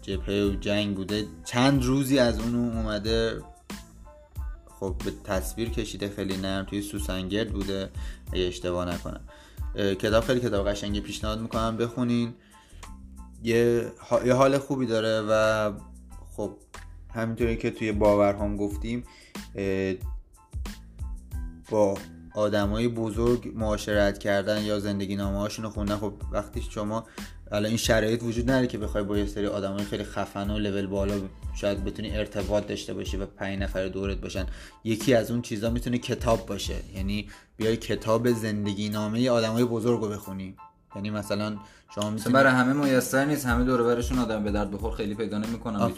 [0.02, 3.42] جبهه و جنگ بوده چند روزی از اون اومده
[4.80, 7.90] خب به تصویر کشیده خیلی نرم توی سوسنگرد بوده
[8.32, 9.20] اگه اشتباه نکنم.
[9.76, 12.34] کتاب خیلی کتاب قشنگی پیشنهاد می‌کنم بخونین.
[13.42, 13.92] یه,
[14.24, 15.72] یه حال خوبی داره و
[16.36, 16.56] خب
[17.14, 19.04] همینطوری که توی باورهام گفتیم
[21.70, 21.98] با
[22.34, 27.06] آدمای بزرگ معاشرت کردن یا زندگی نامه هاشون رو خوندن خب وقتی شما
[27.52, 30.86] الان این شرایط وجود نداره که بخوای با یه سری آدمای خیلی خفن و لول
[30.86, 31.14] بالا
[31.54, 34.46] شاید بتونی ارتباط داشته باشی و پنج نفر دورت باشن
[34.84, 36.74] یکی از اون چیزا می‌تونه کتاب باشه.
[36.96, 40.56] یعنی بیای کتاب زندگی نامه آدمای بزرگ رو بخونی.
[40.96, 41.56] یعنی مثلا
[41.94, 45.38] شما می‌تونی برای همه میسر نیست همه دور برشون آدم به درد بخور خیلی پیدا
[45.38, 45.92] نمی‌کنن.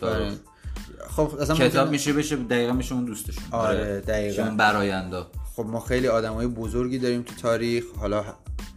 [1.11, 3.45] خب اصلا کتاب میشه بشه دقیقا میشه اون دوستشون.
[3.51, 4.45] آره، دقیقاً.
[4.45, 8.25] شما برایندا خب ما خیلی آدمای بزرگی داریم تو تاریخ حالا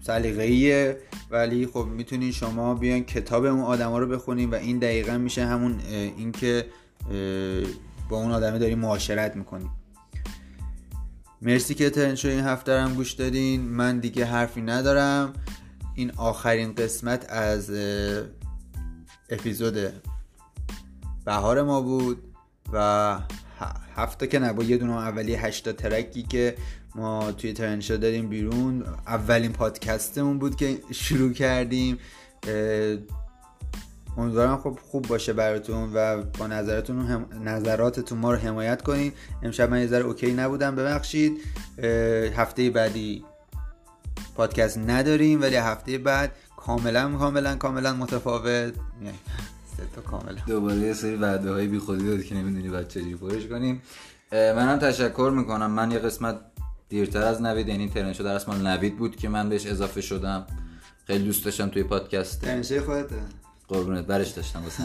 [0.01, 0.97] سلیقه‌ایه
[1.31, 5.79] ولی خب می‌تونین شما بیان کتاب اون آدما رو بخونین و این دقیقا میشه همون
[5.89, 6.65] اینکه
[8.09, 9.71] با اون آدمه داریم معاشرت می‌کنیم.
[11.41, 13.61] مرسی که ترن شو این هفته هم گوش دادین.
[13.61, 15.33] من دیگه حرفی ندارم.
[15.95, 17.71] این آخرین قسمت از
[19.29, 19.77] اپیزود
[21.25, 22.23] بهار ما بود
[22.73, 23.19] و
[23.95, 26.55] هفته که نه با یه دونه اولی هشتا ترکی که
[26.95, 28.83] ما توی ترنشا داریم بیرون.
[29.07, 31.97] اولین پادکستمون بود که شروع کردیم.
[34.17, 39.11] امیدوارم خب خوب باشه براتون و با نظراتون هم نظراتتون ما رو حمایت کنین.
[39.43, 41.41] امشب من یه ذره اوکی نبودم ببخشید.
[42.35, 43.25] هفته بعدی
[44.35, 48.73] پادکست نداریم ولی هفته بعد کاملا کاملا کاملا متفاوت.
[48.73, 49.54] سه
[49.95, 50.41] تا کاملا.
[50.47, 53.81] دوباره یه سری وعده های بی خودی داد که نمی‌دونی بعد چجوری پرش کنیم
[54.31, 55.71] منم تشکر می‌کنم.
[55.71, 56.39] من یه قسمت
[56.89, 60.47] دیرتر از نوید یعنی ترنشو در اسم نوید بود که من بهش اضافه شدم.
[61.07, 62.41] خیلی دوست داشتم توی پادکست.
[62.41, 63.15] ترندشو خودته
[63.67, 64.83] قربونت برش داشتم واسه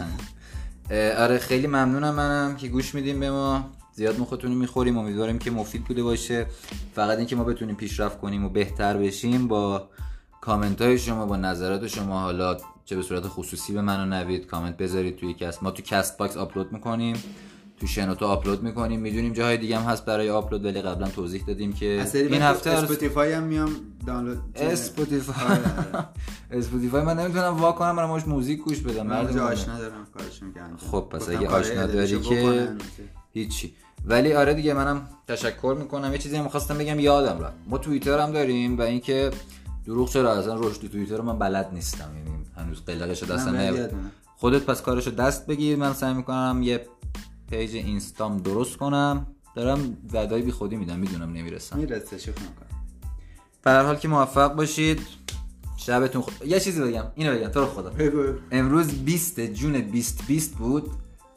[1.23, 3.71] آره خیلی ممنونم منم که گوش میدین به ما.
[3.93, 4.99] زیاد مختونو می‌خوریم.
[4.99, 6.47] امیدواریم که مفید بوده باشه.
[6.95, 9.89] فقط اینکه ما بتونیم پیشرفت کنیم و بهتر بشیم با
[10.41, 12.21] کامنت های شما با نظرات شما.
[12.21, 12.57] حالا
[12.91, 15.63] چه به صورت خصوصی به من و نوید کامنت بذارید توی کست.
[15.63, 17.17] ما تو کست باکس آپلود می‌کنیم
[17.81, 19.01] تو شنوتو آپلود می‌کنیم.
[19.01, 23.33] می‌دونیم جاهای دیگه هم هست برای آپلود ولی قبلا توضیح دادیم که این هفته اسپاتیفای
[23.33, 23.71] هم میام
[24.07, 24.39] دانلود.
[24.55, 25.61] اسپاتیفای آره،
[25.95, 26.09] آره.
[26.59, 29.07] اسپاتیفای من نمی‌تونم وا کنم برام باش موزیک گوش بدم.
[29.07, 32.69] من اونجا مردم آشنا دارم کارش می‌کنم خب پس اگه آشنا داری که.
[33.33, 33.75] هیچی.
[34.07, 36.13] ولی آره دیگه منم تشکر می‌کنم.
[36.13, 37.55] یه چیزی هم خواستم بگم یادم رفت.
[37.67, 39.31] ما توییتر هم داریم و اینکه
[39.87, 42.11] دروغ چرا اصلا رشد توییتر رو من بلد نیستم.
[42.17, 43.89] یعنی هنوز قلقش دستم من نه.
[44.37, 46.87] خودت پس کارشو دست بگیر من سعی می‌کنم یه
[47.51, 49.27] page اینستام درست کنم.
[49.55, 51.79] دارم وعدای بی خودی میدم می‌دونم نمی‌رسم.
[51.79, 52.81] می‌رسه شوخی می‌کنم.
[53.63, 55.01] به حال که موفق باشید
[55.77, 57.91] شبتون خود یه چیزی بگم اینو بگم تو رو خدا.
[57.91, 60.91] بگو امروز 20 جون 2020 بود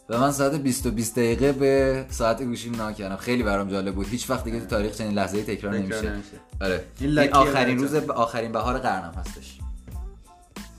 [0.09, 3.15] و من ساعت 20 و 20 دقیقه به ساعت گوشیم نگاه کردم.
[3.15, 4.07] خیلی برام جالب بود.
[4.07, 6.13] هیچ وقت دیگه تو تاریخ چنین لحظه‌ای تکرار تکرار نمیشه.
[6.13, 6.38] نمیشه.
[6.61, 6.86] آره.
[6.99, 7.80] این آخرین.
[7.80, 9.59] روز آخرین بهار قرنم هستش.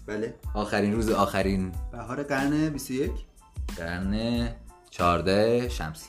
[0.07, 0.35] بله.
[0.55, 1.73] آخرین روز آخرین.
[1.93, 3.11] بهار قرن 21
[3.77, 4.49] قرن
[4.91, 6.07] 14 شمسی.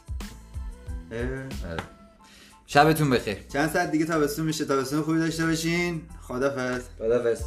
[1.11, 1.47] آره.
[2.67, 3.38] شبتون بخیر.
[3.53, 4.65] چند ساعت دیگه تابستون میشه.
[4.65, 6.01] تابستون خوبی داشته باشین.
[6.22, 7.41] خدافظ خدافظ